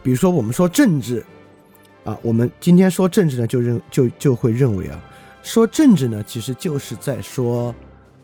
[0.02, 1.24] 比如说，我们说政治，
[2.04, 5.00] 啊，我们今天说政治呢，就认就就会认为啊，
[5.42, 7.72] 说政治呢，其实就是在说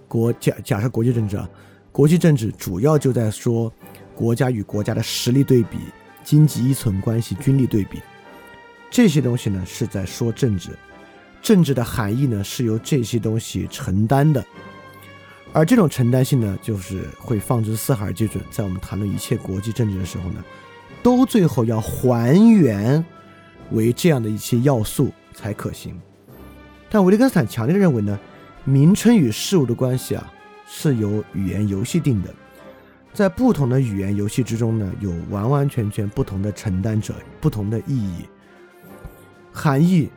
[0.09, 1.49] 国假假设国际政治啊，
[1.93, 3.73] 国际政治主要就在说
[4.15, 5.79] 国家与国家的实力对比、
[6.25, 8.01] 经济依存关系、军力对比，
[8.91, 10.71] 这些东西呢是在说政治，
[11.43, 14.45] 政治的含义呢是由这些东西承担的。
[15.53, 18.45] 而这种承担性呢，就是会放之四海而皆准。
[18.51, 20.45] 在我们谈论一切国际政治的时候呢，
[21.03, 23.03] 都最后要还原
[23.71, 25.99] 为这样的一些要素才可行。
[26.91, 28.19] 但维特根斯坦强烈认为呢，
[28.65, 30.33] 名称与事物的关系啊，
[30.67, 32.29] 是由语言游戏定的。
[33.15, 38.25] 在不同的语言游戏之中呢，有完完全全不同的承担者，不同的意义，
[39.59, 40.09] 含义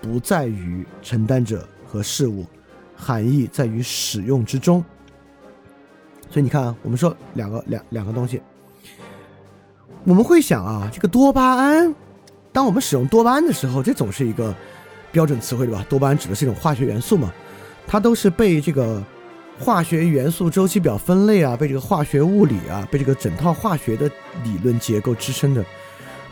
[0.00, 2.46] 不在于承担者和事物。
[3.00, 4.84] 含义在于使用之中，
[6.28, 8.42] 所以你看啊，我们说两个两两个东西，
[10.02, 11.94] 我们会想啊，这个多巴胺，
[12.50, 14.52] 当我们使用多巴胺的时候，这总是一个
[15.12, 15.86] 标准词汇对吧？
[15.88, 17.32] 多巴胺指的是一种化学元素嘛，
[17.86, 19.00] 它都是被这个
[19.60, 24.10] 化学元素周期表分类啊，被这个化学物理啊，被这个整套化学的
[24.42, 25.64] 理论结构支撑的。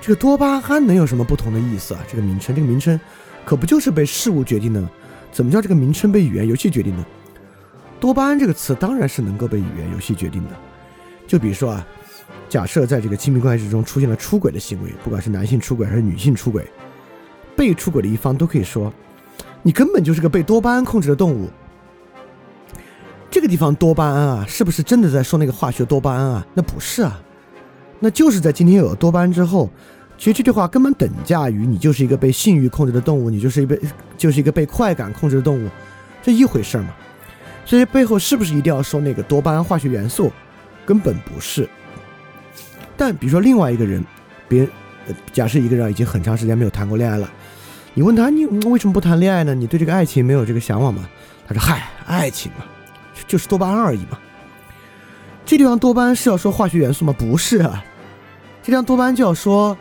[0.01, 2.01] 这个多巴胺能有什么不同的意思啊？
[2.09, 2.99] 这个名称，这个名称
[3.45, 4.89] 可不就是被事物决定的？
[5.33, 7.05] 怎么叫这个名称被语言游戏决定呢？
[7.99, 10.51] 多巴胺这个词当然是能够被语言游戏决定的。
[11.27, 11.87] 就比如说啊，
[12.49, 16.67] 假设在这个亲密关系中出现了出轨的行为，不管是男性出轨还是女性出轨，
[17.57, 18.93] 被出轨的一方都可以说，
[19.63, 21.51] 你根本就是个被多巴胺控制的动物。
[23.31, 26.47] 这个地方多巴胺啊，是不是真的在说那个化学多巴胺啊？
[26.55, 27.21] 那不是啊，
[27.99, 29.71] 那就是在今天有了多巴胺之后。
[30.19, 33.79] 其实这句话根本等价于你就是一个被性欲控制的动物，你就是一被
[34.17, 35.69] 就是一个被快感控制的动物，
[36.23, 36.89] 这一回事儿嘛。
[37.67, 40.33] 所以背后是不是一定要说那个多巴胺化学元素？
[40.87, 41.69] 根本不是。
[42.97, 44.03] 但比如说另外一个人，
[44.49, 44.71] 别人
[45.35, 47.31] 假设一个人已经很长时间没有谈过恋爱了，
[47.93, 49.55] 你问他你为什么不谈恋爱呢？
[49.55, 51.07] 你对这个爱情没有这个向往吗？
[51.47, 52.65] 他说嗨，爱情嘛，
[53.27, 54.19] 就是多巴胺而已嘛。
[55.47, 57.15] 这地方多巴胺是要说化学元素吗？
[57.17, 57.83] 不是啊，
[58.63, 59.77] 这地方多巴胺就要说。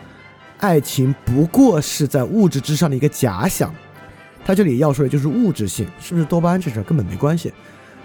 [0.58, 3.76] 爱情不过是在物质之上的一个假想，
[4.46, 7.54] 他这里要说的就是物质性，是不是多巴胺这事根本没关系。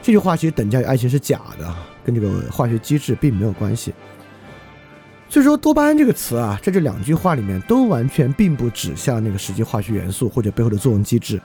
[0.02, 3.94] 这句话其实等价于爱情是假的，跟这个化学机制并没有关系。
[5.28, 11.40] 所以说多巴胺这个词啊，在这两句话里面都完全并不指向那个实际化学元素或者背后的作用机制，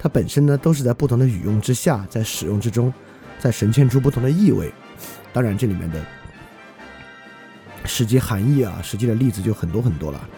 [0.00, 2.92] 它本身呢都是在不同的语用之下，在使用之中，
[3.38, 4.70] 在呈现出不同的意味。
[5.32, 6.04] 当然，这里面的
[7.84, 10.28] 实际含义啊，实际的例子就很多很多了。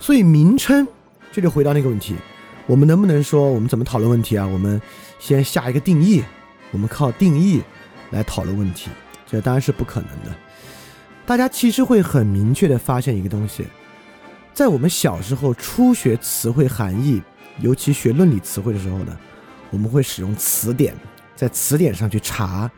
[0.00, 0.86] 所以名称，
[1.32, 2.16] 这就回到那个问题：
[2.66, 4.46] 我们能不能说我们怎么讨论问题啊？
[4.46, 4.80] 我们
[5.18, 6.22] 先下一个定义，
[6.72, 7.62] 我们靠定义
[8.10, 8.90] 来讨论问题，
[9.26, 10.36] 这当然是不可能的。
[11.24, 13.64] 大家其实会很明确的发现一个东西，
[14.52, 17.22] 在我们小时候初学词汇含义，
[17.60, 19.16] 尤其学论理词汇的时候呢，
[19.70, 20.94] 我们会使用词典，
[21.34, 22.70] 在词典上去查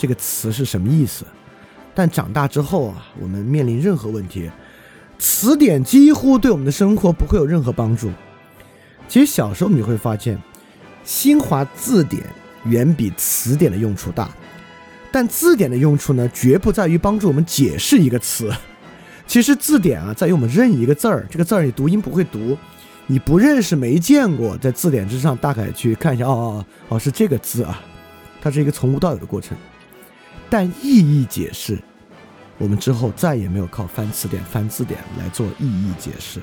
[0.00, 1.26] 这个词是什么意思。
[1.94, 4.50] 但长大之后啊，我们面临任何问题，
[5.18, 8.10] 词典几乎对我们的生活不会有任何帮助。
[9.06, 10.40] 其实小时候你会发现，
[11.04, 12.22] 新华字典
[12.64, 14.30] 远比词典的用处大。
[15.12, 18.50] 但字典的用处呢，绝不在于帮助我们解释一个词。
[19.26, 22.56] 其实字典啊，在于我们认一个字儿，这个字儿你读音不会读，
[23.08, 27.82] 你不认识、没见过，在字典之上大概去看一下，哦哦哦，是这个字啊，
[28.40, 29.56] 它是一个从无到有的过程。
[30.50, 31.78] 但意义解释，
[32.58, 36.40] 我们之后再也没有靠翻词典、翻字典来做意义解释。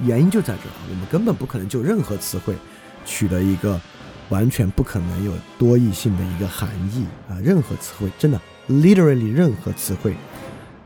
[0.00, 2.56] 原因就在这儿，我们根本不可能就任何词汇
[3.04, 3.80] 取得一个。
[4.28, 7.36] 完全不可能有多义性的一个含义啊！
[7.44, 10.16] 任何词汇，真的，literally 任何词汇，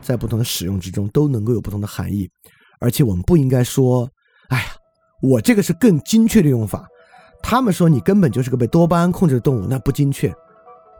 [0.01, 2.29] 在不同的使用之中都能够有不同的含义。
[2.81, 4.09] 而且我们不应该说
[4.49, 4.65] ：“哎呀，
[5.21, 6.85] 我这个是更精确的用法。”
[7.41, 10.33] 他们说你根本就是个被多巴胺控制的动物，那不精确。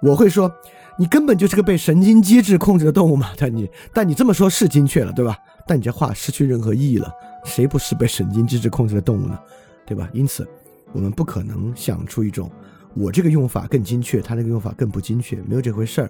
[0.01, 0.51] 我会说
[0.97, 3.31] 你根本就是个被神经机制控制的动物嘛？
[3.37, 5.37] 但你但你这么说是精确了，对吧？
[5.67, 7.11] 但你这话失去任何意义了。
[7.45, 9.39] 谁不是被神经机制控制的动物呢？
[9.85, 10.09] 对吧？
[10.13, 10.47] 因此。
[10.93, 12.49] 我们不可能想出一种
[12.95, 16.09] 我这个用法更精确，他那个用法更不精确，没有这回事儿。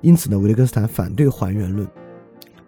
[0.00, 1.86] 因此呢，维特根斯坦反对还原论，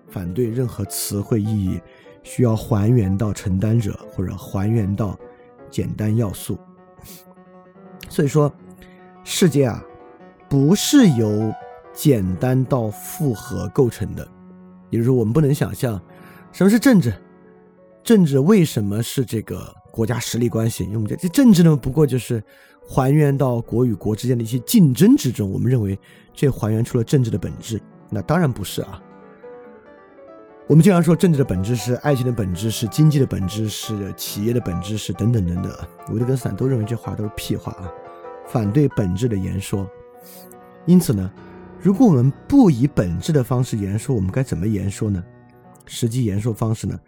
[0.08, 1.80] 反对任何词汇意义
[2.24, 5.16] 需要还原到承担者或者还原到
[5.70, 6.58] 简单要素。
[8.08, 8.52] 所以说，
[9.22, 9.82] 世界啊，
[10.52, 11.50] 不是由
[11.94, 14.28] 简单到复合构成的。
[14.90, 15.98] 也就是说，我们不能想象
[16.52, 17.10] 什么是政治，
[18.04, 19.74] 政治为什么是这个。
[19.90, 22.42] 国家实力关系，因为我们这这政治呢，不过就是
[22.86, 25.50] 还原到国与国之间的一些竞争之中。
[25.50, 25.98] 我们认为
[26.32, 27.78] 这还原出了政治的本质，
[28.08, 29.02] 那当然不是啊。
[30.66, 35.70] 我们经常说政治的本质是爱情的本质是经济的本质是企业的本质是等等等等。
[36.08, 37.90] 维特根斯坦都认为这话都是屁话啊，
[38.46, 39.86] 反对本质的言说。
[40.86, 41.30] 因此呢，
[41.80, 45.22] 如果我们不以本质的方式言说，我们该怎么言说呢？
[45.86, 46.98] 实际言说方式呢？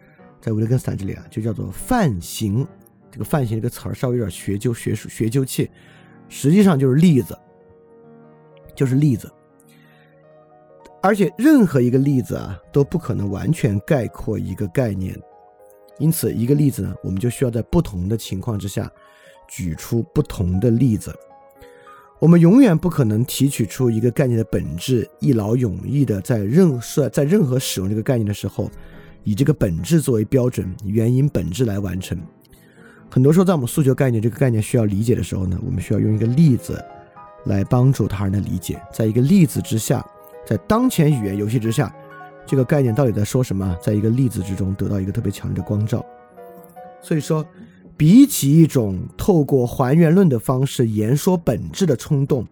[0.41, 2.67] 在维特根斯坦这里啊，就叫做范型。
[3.11, 5.69] 这个范型这个词儿稍微有点学究、学术、学究气，
[6.27, 7.37] 实际上就是例子，
[8.75, 9.31] 就是例子。
[11.01, 15.17] 而且任何一个例子啊，都不可能完全概括一个概念。
[15.97, 18.91] 因此，一个例子呢，我们就需要在不同的情况之下
[19.47, 21.15] 举出不同的例子。
[22.25, 28.67] 我们永远不可能提取出一个概念的本质，一劳永逸的在任何在任何使用这个概念的时候。
[29.23, 32.19] 以这个本质作为标准，原因本质来完成。
[33.11, 36.83] 很多时候，在我们诉求概念这个概念需要理解的时候呢，我们需要用一个例子
[37.45, 38.81] 来帮助他人的理解。
[38.91, 40.03] 在一个例子之下，
[40.47, 41.95] 在当前语言游戏之下，
[42.43, 43.77] 这个概念到底在说什么？
[43.79, 46.03] 在一个例子之中得到一个特别强烈的光照。
[47.03, 47.45] 所以说，
[47.97, 52.45] 比起一种透过还原论的方式言说本质的冲动，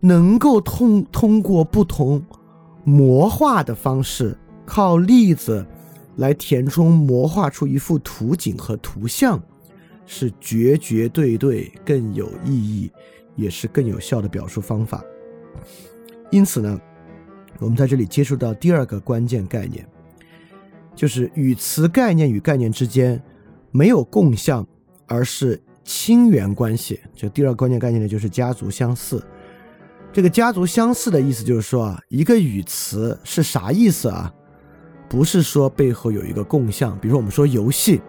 [0.00, 2.24] 能够通通过不同
[2.84, 4.36] 魔化的方式。
[4.68, 5.64] 靠例子
[6.16, 9.40] 来填充、魔化出一幅图景和图像，
[10.06, 12.90] 是绝绝对对更有意义，
[13.36, 15.04] 也是更有效的表述方法。
[16.32, 16.80] 因此呢，
[17.60, 19.88] 我们在这里接触到第二个关键概念，
[20.96, 23.22] 就是语词概念与概念之间
[23.76, 24.66] 没有共相，
[25.06, 26.98] 而是亲缘关系。
[27.14, 29.22] 这第二个关键概念呢，就是家族相似。
[30.10, 34.32] 这个家族相似的意思就是说啊，一个语词是啥意思啊？
[35.10, 38.00] 不是说背后有一个共相，比如说我们说游戏，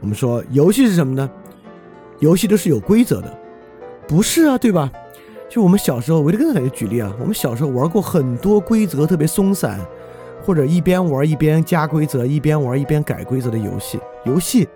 [0.00, 1.28] 我们说游戏是什么呢？
[2.20, 3.36] 游戏都是有规则的，
[4.06, 4.92] 不是啊，对吧？
[5.50, 9.80] 就我们小时候，维特根斯坦就举例啊，我们小时候玩过很多规则特别松散，
[10.40, 14.68] 或者一边玩一边加规则，一边玩一边改规则的游戏，游戏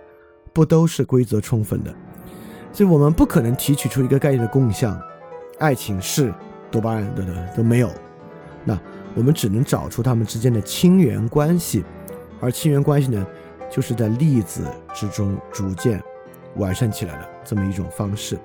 [0.59, 1.95] 不都是规则充分的？
[2.73, 5.01] 所以我们不可能提取出一个概念的共相，
[5.61, 6.35] 爱情是
[6.69, 7.89] 多巴胺，对对都没有，
[8.65, 8.77] 那。
[9.15, 11.85] 我们只能找出他们之间的亲缘关系，
[12.41, 13.27] 而亲缘关系呢，
[13.71, 14.63] 就是在例子
[14.95, 16.01] 之中逐渐
[16.57, 18.39] 完善起来的这么一种方式。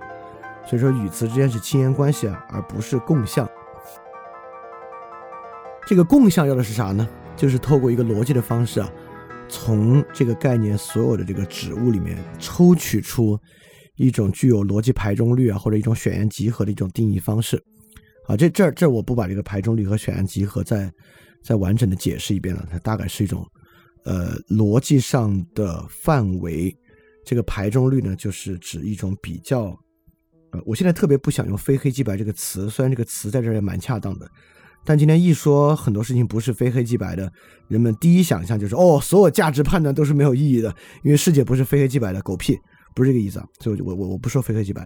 [0.65, 3.47] 所以说，语词之间是亲缘关系啊，而不是共相。
[5.85, 7.07] 这个共相要的是啥呢？
[7.35, 8.89] 就是透过一个逻辑的方式啊，
[9.49, 13.39] 从这个概念所有的这个指物里面抽取出
[13.95, 17.61] 一种具有逻辑排中律啊，或者一种选言集合的一种定义方式。
[18.27, 20.91] 啊，这这这我不把这个排中律和选言集合再
[21.43, 23.45] 再完整的解释一遍了，它大概是一种
[24.05, 26.75] 呃逻辑上的范围。
[27.25, 29.65] 这个排中律呢，就是指一种比较，
[30.51, 34.29] 呃，我现在特别不想用非黑即白这个词，虽然这个词在这儿也蛮恰当的。
[34.85, 37.31] 但今天一说很多事情不是非黑即白的，
[37.67, 40.73] 人们第一想象就是哦，所有价值判断都是没有意义的，
[41.03, 42.57] 因为世界不是非黑即白的，狗屁，
[42.93, 43.45] 不是这个意思啊。
[43.59, 44.85] 所以，我我我不说非黑即白。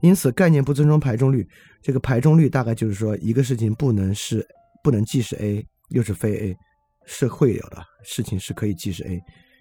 [0.00, 1.46] 因此，概念不尊重排中律，
[1.82, 4.46] 这个排中律大概就是说，一个事情不能是
[4.82, 6.56] 不能既是 A 又是非 A，
[7.04, 9.20] 是会有的事情是可以既是 A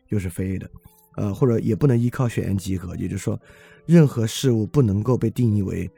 [0.10, 0.70] 又是非 A 的，
[1.18, 3.40] 呃，或者也不能依靠选言集合，也就是说，
[3.86, 5.90] 任何事物不能够被定义为，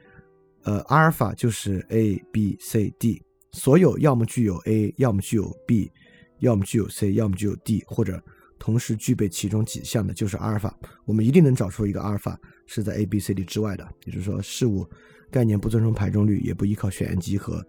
[0.64, 3.22] 呃，阿尔法就是 A B C D。
[3.52, 5.91] 所有要么具有 A，要么具有 B，
[6.39, 8.22] 要么具有 C，要么具有 D，或者
[8.60, 10.78] 同时具备其中几项的，就是阿尔法。
[11.06, 13.88] 我们一定能找出一个阿尔法是在 A、B、C、D 之外的。
[14.06, 14.88] 也就是说，事物
[15.32, 17.66] 概念不尊重排中律，也不依靠选言集合，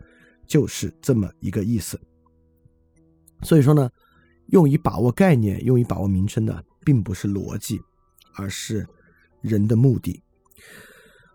[0.47, 1.99] 就是这么一个意思。
[3.43, 3.91] 所以说呢，
[4.49, 7.81] 用以把握概念、用以把握名称的，并不是逻辑，
[8.35, 8.87] 而是
[9.41, 10.23] 人的目的。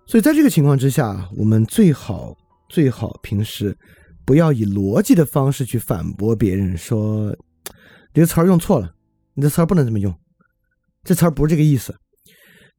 [0.06, 2.38] 所以在这个情况之下，我们最好
[2.70, 3.76] 最好平时。
[4.26, 7.36] 不要以逻辑的方式去反驳别人，说
[8.14, 8.92] 你的词儿用错了，
[9.34, 10.14] 你的词儿不能这么用，
[11.04, 11.96] 这词儿不是这个意思，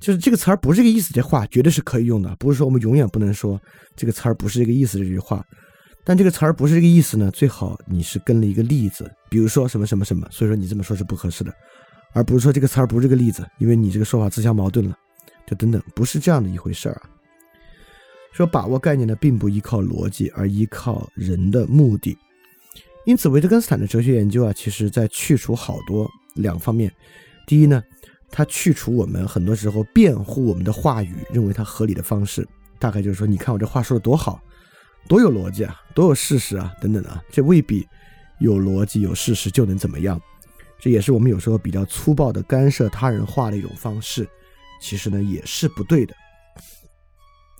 [0.00, 1.12] 就是这个词儿不是这个意思。
[1.14, 3.60] 这话绝对是可以用的，不是说我们永远不能说
[3.94, 5.44] 这个词儿不是这个意思这句话。
[6.04, 11.52] 但这个词儿不是这个意思呢，最好你是跟了一个例子，比如说什么什么什么，所以说你这么说是不合适的，
[12.12, 14.96] 而不是说这个词儿不是这个例子，因为你这个说法自相矛盾了，
[15.46, 17.10] 就等等，不是这样的一回事儿啊。
[18.36, 22.14] 说把握概念呢，并不依靠逻辑，而依靠人的目的。
[23.06, 26.92] 因此，维特根斯坦的哲学研究啊，其实在去除好多两方面。
[27.46, 27.82] 第一呢，
[28.30, 32.46] 他去除我们很多时候辩护我们的话语，认为它合理的方式，
[32.78, 34.38] 大概就是说，你看我这话说的多好，
[35.08, 37.88] 多有逻辑啊，多有事实啊，等等啊，这未必
[38.38, 40.20] 有逻辑有事实就能怎么样。
[40.78, 44.28] 这也是我们有时候比较粗暴的干涉他人话的一种方式，
[44.78, 46.14] 其实呢也是不对的。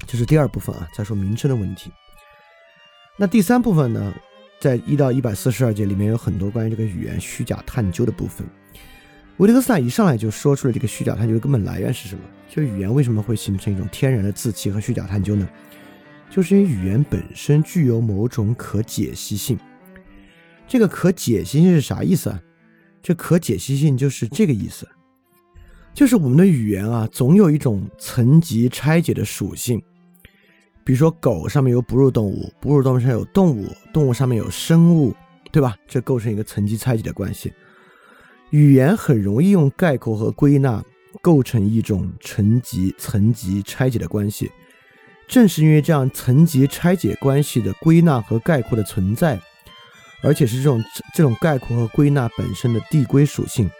[0.04, 1.90] 这是第二部分啊，再说名称的问题。
[3.16, 4.14] 那第三部分呢，
[4.60, 8.46] 在一到一百四十二节里面有很多关于这个语言虚假探究的部分。
[9.38, 12.22] 维特根斯坦一上来就说出了这个虚假探究的根本来源是什么？
[12.48, 15.48] 就语言为什么会形成一种天然的自欺和虚假探究呢？
[16.30, 19.58] 就是因为语言本身具有某种可解析性。
[20.66, 22.40] 这个可解析性是啥意思啊？
[23.02, 24.88] 这可解析性就是这个意思。
[25.96, 29.82] 就是我们的语言啊，总有一种层级拆解的属性。
[30.84, 35.14] 比如说，狗上面有哺乳动物，哺乳动物上有动物，动物上面有生物，
[35.50, 35.74] 对吧？
[35.88, 37.50] 这构成一个层级拆解的关系。
[38.50, 40.84] 语言很容易用概括和归纳
[41.22, 44.52] 构成一种层级层级拆解的关系。
[45.26, 49.40] 正是因为这样层级拆解关系的归纳和概括的存在，
[50.22, 50.84] 而且是这种
[51.14, 53.70] 这种概括和归纳本身的递归属性，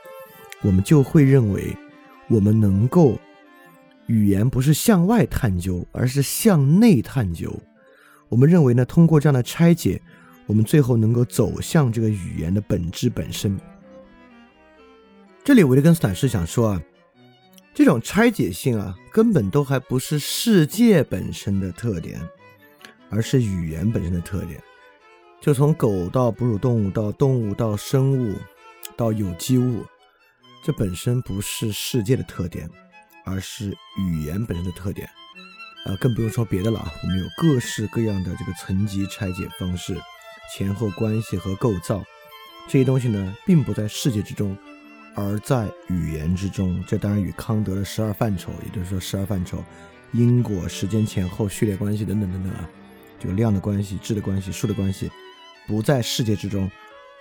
[0.62, 1.76] 我们就会认为。
[2.28, 3.18] 我们能够
[4.06, 7.52] 语言不是向外探究，而是向内探究。
[8.28, 10.00] 我们认为呢，通过这样的拆解，
[10.46, 13.58] 我们最后能够走向这个语言的本质本身。
[15.44, 16.82] 这里维特根斯坦是想说啊，
[17.72, 22.20] 这种拆解性啊，根本都还不是世界本身的特点，
[23.08, 24.60] 而是语言本身的特点。
[25.40, 28.34] 就从狗到哺乳动物，到动物，到生物，
[28.96, 29.84] 到有机物。
[30.66, 32.68] 这本身不是世界的特点，
[33.24, 35.08] 而是语言本身的特点，
[35.84, 36.92] 呃，更不用说别的了。
[37.04, 39.96] 我们有各式各样的这个层级拆解方式、
[40.52, 42.02] 前后关系和构造，
[42.66, 44.58] 这些东西呢，并不在世界之中，
[45.14, 46.82] 而在语言之中。
[46.84, 49.62] 这当然与康德的十二范畴，也就是说十二范畴，
[50.10, 52.68] 因果、时间前后、序列关系等等等等啊，
[53.20, 55.08] 就量的关系、质的关系、数的关系，
[55.68, 56.68] 不在世界之中。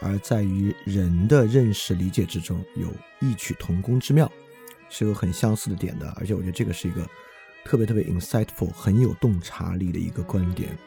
[0.02, 4.30] 而在于人的认识理解之中有异曲同工之妙，
[4.90, 6.08] 是有很相似的点的。
[6.18, 7.08] 而且我觉得这个是一个
[7.64, 10.78] 特别特别 insightful、很有洞察力的一个观点。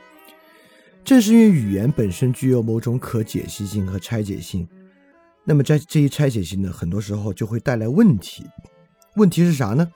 [1.03, 4.69] 正是因为语言本身具有某种可解析性和拆解性，
[5.43, 8.45] 那么在这一拆解性呢，很多时候就会带来问题。
[9.17, 9.91] 问题是啥呢？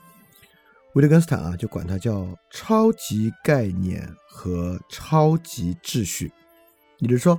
[0.94, 6.32] 维特根斯坦啊，就管它叫超级概念和超级秩序。
[6.98, 7.38] 也就是说，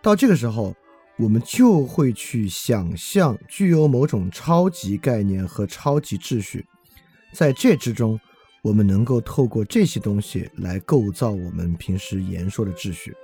[0.00, 0.74] 到这个时候。
[1.18, 6.66] 我们就会去想象具有某种超级概念和超级秩序，
[7.32, 8.18] 在这之中，
[8.62, 13.14] 我们能够透过这些东西来构造我们平时言说的秩序。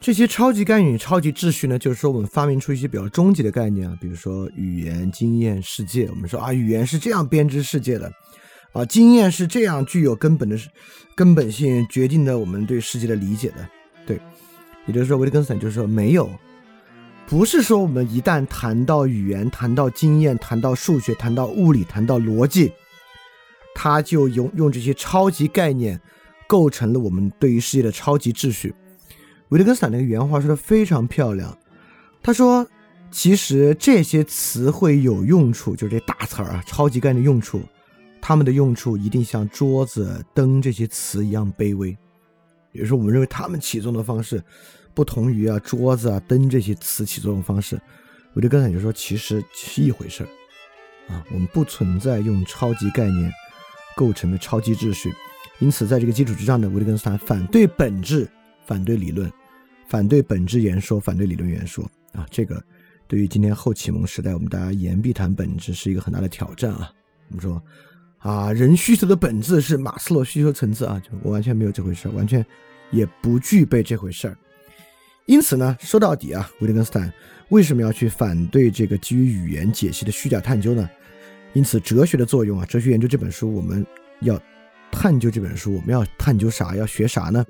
[0.00, 6.06] 这些超级概念、超级秩序呢，就是说我们发明出一些比较终极的概念啊，比如说语言、经验、世界。
[6.10, 8.12] 我们说啊，语言是这样编织世界的，
[8.72, 10.56] 啊，经验是这样具有根本的、
[11.16, 13.68] 根本性，决定了我们对世界的理解的。
[14.88, 16.28] 也就是说，维特根斯坦就是说，没有，
[17.28, 22.72] 不是说我们一旦谈到语言、谈到经验、谈到数学、谈到物理、谈到逻辑，
[23.74, 26.00] 他就用用这些超级概念
[26.48, 28.74] 构成了我们对于世界的超级秩序。
[29.50, 31.56] 维特根斯坦那个原话说的非常漂亮，
[32.22, 32.66] 他说
[33.10, 37.60] ：“其实这些词汇有用处，就这大词儿啊，超级概念用处，
[38.20, 41.96] 他们的用处一定像桌子、灯这些词一样卑微。
[42.72, 44.42] 也就是说，我们认为他们起作用的方式
[44.98, 47.80] 不同于啊桌子啊灯这些词起作用方式。
[48.34, 50.28] 维特根斯坦就说，其实是一回事儿
[51.14, 53.32] 啊，我们不存在用超级概念
[53.96, 55.14] 构成的超级秩序。
[55.60, 58.28] 因此，在这个基础之上呢，维特根斯坦反对本质，
[58.66, 59.30] 反对理论。”
[59.86, 62.60] 反对本质言说，反对理论言说啊，这个
[63.06, 66.90] 对于今天后启蒙时代，我们大家言必谈本质是一个很大的挑战啊。
[67.28, 67.62] 我们说
[68.18, 72.44] 啊，人需求的本质是马斯洛需求层次啊，就完全没有这回事完全
[72.90, 74.36] 也不具备这回事儿。
[75.28, 77.12] 因此呢，说到底啊，维特根斯坦
[77.50, 80.88] 为什么要去反对这个基于语言解析的虚假探究呢？
[81.52, 83.86] 因此，哲学的作用啊，哲学研究这本书我们
[84.22, 84.40] 要
[84.90, 86.74] 探究这本书，我们要探究啥？
[86.74, 87.44] 要学啥呢？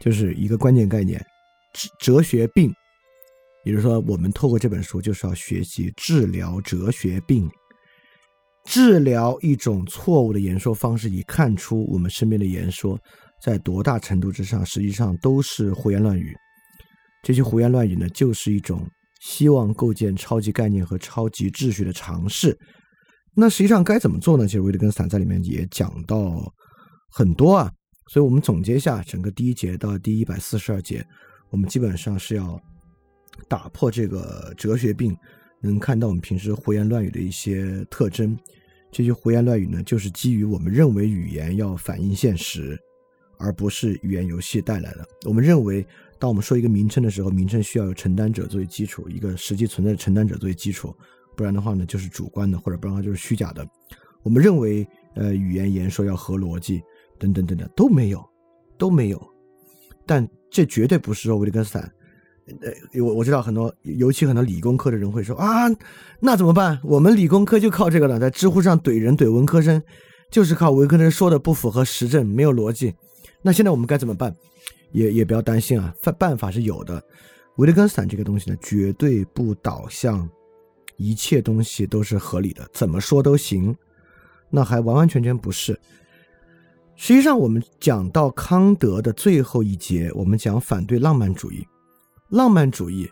[0.00, 1.20] 就是一个关键概念。
[1.98, 2.72] 哲学病，
[3.64, 7.50] 也就是说，我们透过这本书就是要学习治疗哲学病，
[8.64, 12.96] 治疗一种错误的言说方式，以看出我们身边的言说
[13.42, 16.32] 在多大程度之上，实际上都是胡言乱语。
[17.22, 18.84] 这些胡言乱语呢，就是一种
[19.20, 22.58] 希望构建超级概念和超级秩序的尝试。
[23.34, 24.46] 那实际上该怎么做呢？
[24.46, 26.52] 其实维特根斯坦在里面也讲到
[27.10, 27.70] 很多啊。
[28.08, 31.06] 所以我们总结一下整个第一节到第一百四十二节。
[31.50, 32.60] 我们基本上是要
[33.48, 35.16] 打破这个哲学病，
[35.62, 38.36] 能看到我们平时胡言乱语的一些特征。
[38.90, 42.78] 这些胡言乱语呢，就是基于我们认为语言要反映现实，
[43.38, 45.08] 而不是语言游戏带来的。
[45.24, 45.86] 我们认为，
[46.22, 50.94] 当我们说一个名称的时候，名称需要有承担者作为基础，一个实际存在的承担者作为基础，
[51.36, 53.66] 不然的话呢，就是主观的，或者不然的话就是虚假的。
[54.22, 56.80] 我们认为，呃，语言言说要合逻辑，
[57.18, 58.24] 等等等等，都没有，
[58.78, 59.20] 都没有。
[60.06, 61.92] 但这绝对不是说维特根斯坦，
[62.60, 65.68] 呃，我我知道很多，尤其很多理工科的人会说啊，
[66.20, 66.78] 那怎么办？
[66.84, 69.82] 我们理工科就靠这个了，在知乎上怼人怼文科生，
[70.30, 72.94] 就是靠文科生说的不符合实证，没有逻辑。
[73.42, 74.32] 那现在我们该怎么办？
[74.92, 77.02] 也也不要担心啊，办办法是有的。
[77.56, 80.28] 维特根斯坦这个东西呢，绝对不导向
[80.96, 83.76] 一切东西都是合理的，怎么说都行，
[84.48, 85.78] 那还完完全全不是。
[86.94, 91.66] 实际上，我们讲到康德的最后一节，我们讲反对浪漫主义。
[92.28, 93.10] 浪漫主义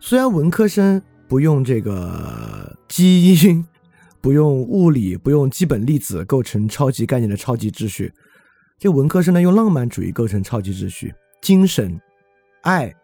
[0.00, 3.62] 虽然文科生不用这个基因、
[4.20, 8.12] 不用物理、不用基本粒子构成超级概念的超级秩序，
[8.78, 11.98] 这文科生呢用浪漫主义构成超级秩序，精神、
[12.62, 12.94] 爱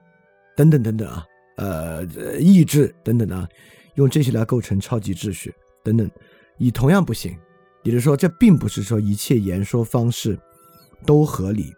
[0.55, 1.25] 等等等等啊，
[1.57, 2.05] 呃，
[2.39, 3.49] 意志等等啊，
[3.95, 5.53] 用这些来构成超级秩序
[5.83, 6.11] 等等，
[6.59, 7.35] 你同样不行。
[7.85, 10.39] 也就是说，这并不是说一切言说方式
[11.05, 11.75] 都合理，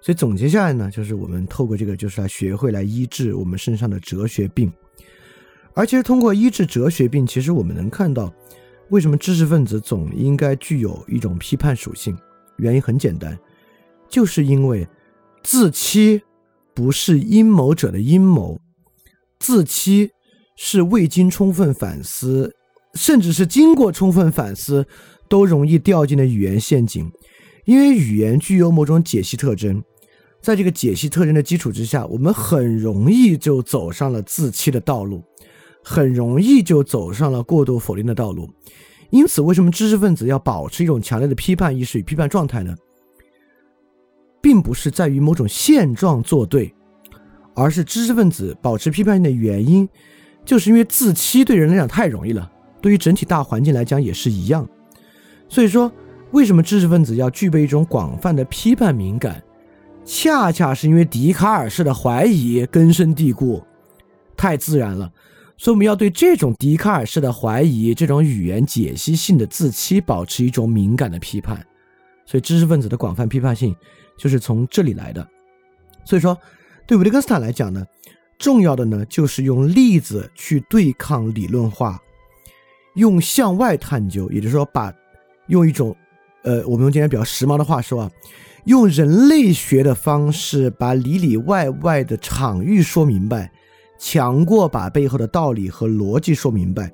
[0.00, 4.72] 所以总结下来呢，就是我们透过这个，就是来学会来医治我们身上的哲学病。
[5.72, 8.32] 而其实通过医治哲学病，其实我们能看到，
[8.90, 12.16] 为什么知识分子总应该具有一种批判属性？
[12.56, 13.38] 原因很简单，
[14.08, 14.86] 就是因为
[15.42, 16.22] 自欺
[16.74, 18.60] 不是阴谋者的阴谋，
[19.38, 20.10] 自欺
[20.56, 22.54] 是未经充分反思，
[22.94, 24.86] 甚至是经过充分反思。
[25.26, 27.10] 都容易掉进了语言陷阱，
[27.64, 29.82] 因为语言具有某种解析特征，
[30.42, 35.24] 在这个解析特征的基础之下，我们很容易就走上了自欺的道路，
[35.82, 38.50] 很容易就走上了过度否定的道路。
[39.14, 42.74] 因此，为什么知识分子要保持一种强烈的批判意识与批判状态呢？
[44.42, 46.74] 并不是在于某种现状作对，
[47.54, 49.88] 而是知识分子保持批判性的原因，
[50.44, 52.50] 就是因为自欺对人来讲太容易了，
[52.80, 54.68] 对于整体大环境来讲也是一样。
[55.48, 55.92] 所以说，
[56.32, 59.40] 为什么知识分子要具备一种广泛的批判敏感？
[60.04, 63.62] 恰恰是因为笛卡尔式的怀疑根深蒂固，
[64.36, 65.08] 太自然了。
[65.56, 71.64] 所以我们要对这种笛卡尔式的怀疑、这种语言解析性的自欺保持一种敏感的批判。
[72.26, 73.74] 所以，知识分子的广泛批判性
[74.16, 75.26] 就是从这里来的。
[76.04, 76.36] 所以说，
[76.86, 77.84] 对维特根斯坦来讲呢，
[78.38, 82.00] 重要的呢就是用例子去对抗理论化，
[82.94, 84.92] 用向外探究，也就是说把。
[85.48, 85.94] 用一种
[86.42, 88.10] 呃，我们用今天比较时髦的话说啊，
[88.64, 93.52] 用人类学的方式把里里外外的场域说明白，
[94.04, 96.92] 强过把背后的道理和逻辑说明白。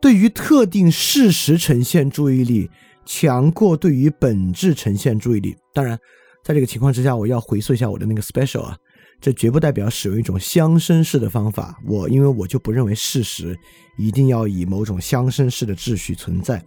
[0.00, 2.70] 对于特定事实呈现注意力，
[3.04, 5.56] 强过对于本质呈现注意力。
[5.72, 5.98] 当然，
[6.44, 8.76] 在这个情况之下，我要回溯一下我的那个 special 啊，
[9.20, 11.76] 这绝不代表使用一种相生式的方法。
[11.84, 13.58] 我因为我就不认为事实
[13.98, 16.64] 一定要以某种相生式的秩序存在。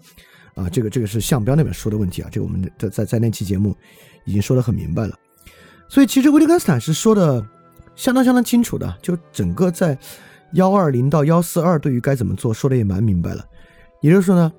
[0.55, 3.73] 啊，这个这个是向标那本书的问题啊，这个我们在在在那期节目
[4.25, 5.17] 已经说得很明白了，
[5.87, 7.47] 所以其实维特根斯坦是说的
[7.97, 9.97] 相当相当清楚的，就整个在
[10.53, 13.43] 幺二零到幺四二对于该怎么做说的也蛮明白了，
[13.99, 14.53] 也就是说呢，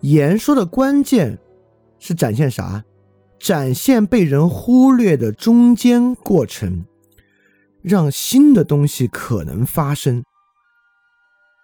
[0.00, 1.38] 言说的关键
[2.00, 2.82] 是展现啥？
[3.38, 6.84] 展现被人忽略的中间过程，
[7.82, 10.24] 让新的东西可能发生，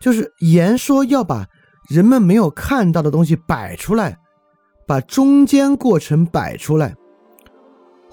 [0.01, 1.49] 就是言说要把。
[1.91, 4.16] 人们没有看到的东西摆出来，
[4.87, 6.95] 把中间过程摆出来。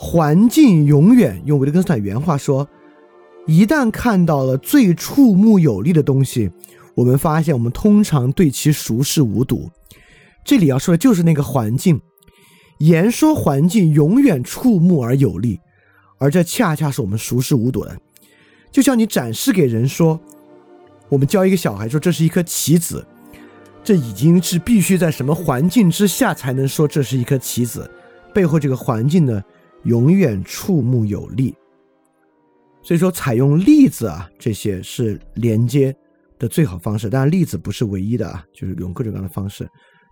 [0.04, 2.68] 环境永远用维特根斯坦原话说
[3.46, 6.50] ：“一旦看到了最触目有力的东西，
[6.96, 9.70] 我们发现我们通常对其熟视无睹。”
[10.44, 12.02] 这里要说的就是那个环境。
[12.80, 15.60] 言说环境永远触目而有力，
[16.18, 17.96] 而这恰恰是我们熟视无睹的。
[18.72, 20.20] 就像你展示给人说，
[21.10, 23.06] 我们教一个小孩说这是一颗棋子。
[23.84, 27.88] 这已经是必须在什么环境之下才能说这是一颗棋子，
[28.34, 29.44] 背后这个环境呢，
[29.84, 31.56] 永远触目有力。
[32.84, 35.96] 所以说，采用例子啊，这些是连接
[36.40, 37.10] 的最好方式。
[37.10, 39.70] 当然，例子不是唯一的啊，就是用各种各样的方式，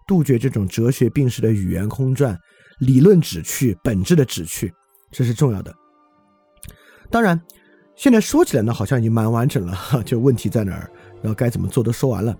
[0.07, 2.37] 杜绝这种哲学病式的语言空转、
[2.79, 4.71] 理论旨趣、本质的旨趣，
[5.11, 5.73] 这是重要的。
[7.09, 7.41] 当然，
[7.95, 10.91] 现在说起来呢，好像已经蛮完整了， 就问题在哪儿，
[11.23, 12.37] 然后该怎么做都说完了。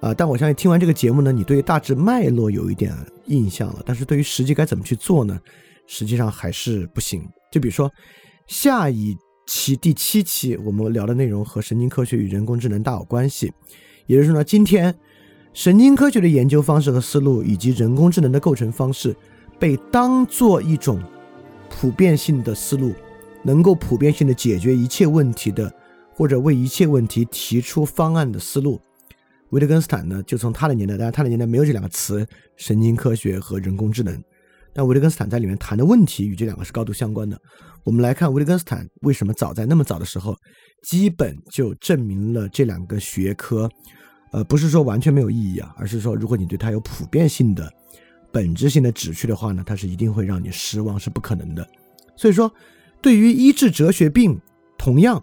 [0.00, 2.92] 啊，但我相信听完这个节目呢，你对大致脉络有一点
[3.26, 3.82] 印象了。
[3.86, 5.38] 但是对于实际该怎么去做呢，
[5.88, 7.28] 实际上还是不行。
[7.50, 7.90] 就比如说
[8.46, 9.16] 下一
[9.46, 13.52] 期第七期我们聊的内容和神经科学与人工智能大有关系，
[14.06, 14.94] 也就是说呢，今天
[15.52, 19.16] 神经科学的研究方式和思路以及人工智能的构成方式
[19.58, 21.02] 被当做一种
[21.68, 22.94] 普遍性的思路，
[23.42, 25.72] 能够普遍性的解决一切问题的，
[26.12, 28.80] 或者为一切问题提出方案的思路。
[29.50, 32.26] 维特根斯坦呢，就从他的年代，当然他的年代没有这两个词——
[32.56, 34.22] 神经科学和人工智能。
[34.78, 37.36] 但维特根斯坦在里面谈的问题与这两个是高度相关的。
[37.82, 40.36] 我们来看维特根斯坦为什么早在那么早的时候，
[40.84, 43.68] 基本就证明了这两个学科，
[44.30, 47.68] 呃，不是说完全没有意义啊，而是说如果你对它有普遍性的、
[48.30, 51.68] 本质性的旨趣的话呢，它是一定会让你失望，是不可能的。
[52.14, 52.48] 所以说，
[53.02, 54.40] 对于医治哲学病，
[54.78, 55.20] 同样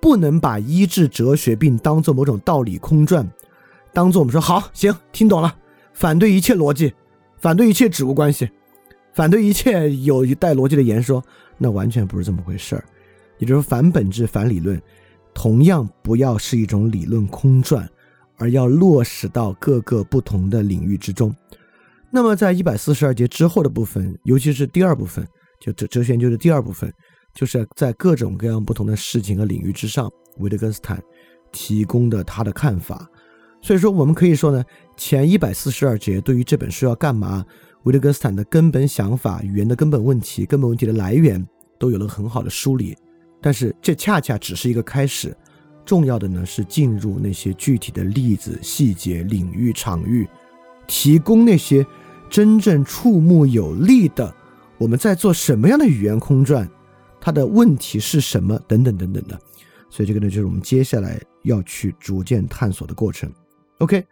[0.00, 3.30] 不能把医治哲学病当做某种道理空转。
[3.92, 5.54] 当做我们说好行，听懂了，
[5.92, 6.92] 反对一切逻辑，
[7.38, 8.50] 反对一切指物关系，
[9.12, 11.22] 反对一切有一带逻辑的言说，
[11.58, 12.84] 那完全不是这么回事儿。
[13.38, 14.80] 也就是反本质、反理论，
[15.34, 17.88] 同样不要是一种理论空转，
[18.36, 21.34] 而要落实到各个不同的领域之中。
[22.10, 25.26] 那么在一百四十二节之后的部分，尤其是第二部分，
[25.60, 26.92] 就哲哲学研究的第二部分，
[27.34, 31.02] 就是在各种各样不同的事情和领域之上，维特根斯坦
[31.50, 33.08] 提供的他的看法。
[33.60, 34.62] 所以说，我们可以说呢，
[34.96, 37.44] 前一百四十二节对于这本书要干嘛，
[37.84, 41.44] 维特根斯坦的根本想法、语言的根本问题、根本问题的来源，
[41.78, 42.96] 都有了很好的梳理。
[43.40, 45.36] 但是这恰恰只是一个开始，
[45.84, 50.28] 重要的呢是进入那些具体的例子、细节、领域、场域，
[50.86, 51.84] 提供那些
[52.30, 54.32] 真正触目有力的，
[54.78, 56.68] 我们在做什么样的语言空转，
[57.20, 59.36] 它的问题是什么等等等等的。
[59.90, 63.28] 所以这个呢，就是我们接下来要去逐渐探索的过程。
[63.78, 64.06] OK，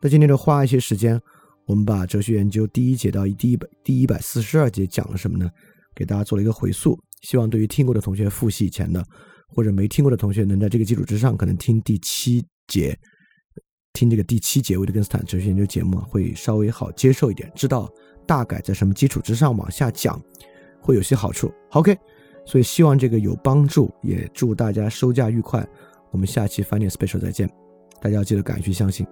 [0.00, 1.20] 那今天就花一些时间，
[1.68, 5.48] 我们把哲学研究第一节到第一百第一百四十二节讲了什么呢？
[5.94, 6.98] 给大家做了一个回溯。
[7.20, 9.04] 希望对于听过的同学复习以前的，
[9.48, 12.98] 或者没听过的同学，能在这个基础之上，可能听第七节，
[13.92, 17.86] 听这个第七节维特根斯坦哲学研究节目会稍微好接受一点，知道
[18.26, 20.18] 大概在什么基础之上往下讲，
[20.80, 21.52] 会有些好处。
[21.72, 21.94] OK，
[22.46, 25.68] 所以希望这个有帮助，也祝大家收假愉快。
[26.12, 27.46] 我们下期翻脸 special 再见。
[28.00, 29.06] 大家要记得敢于去相信。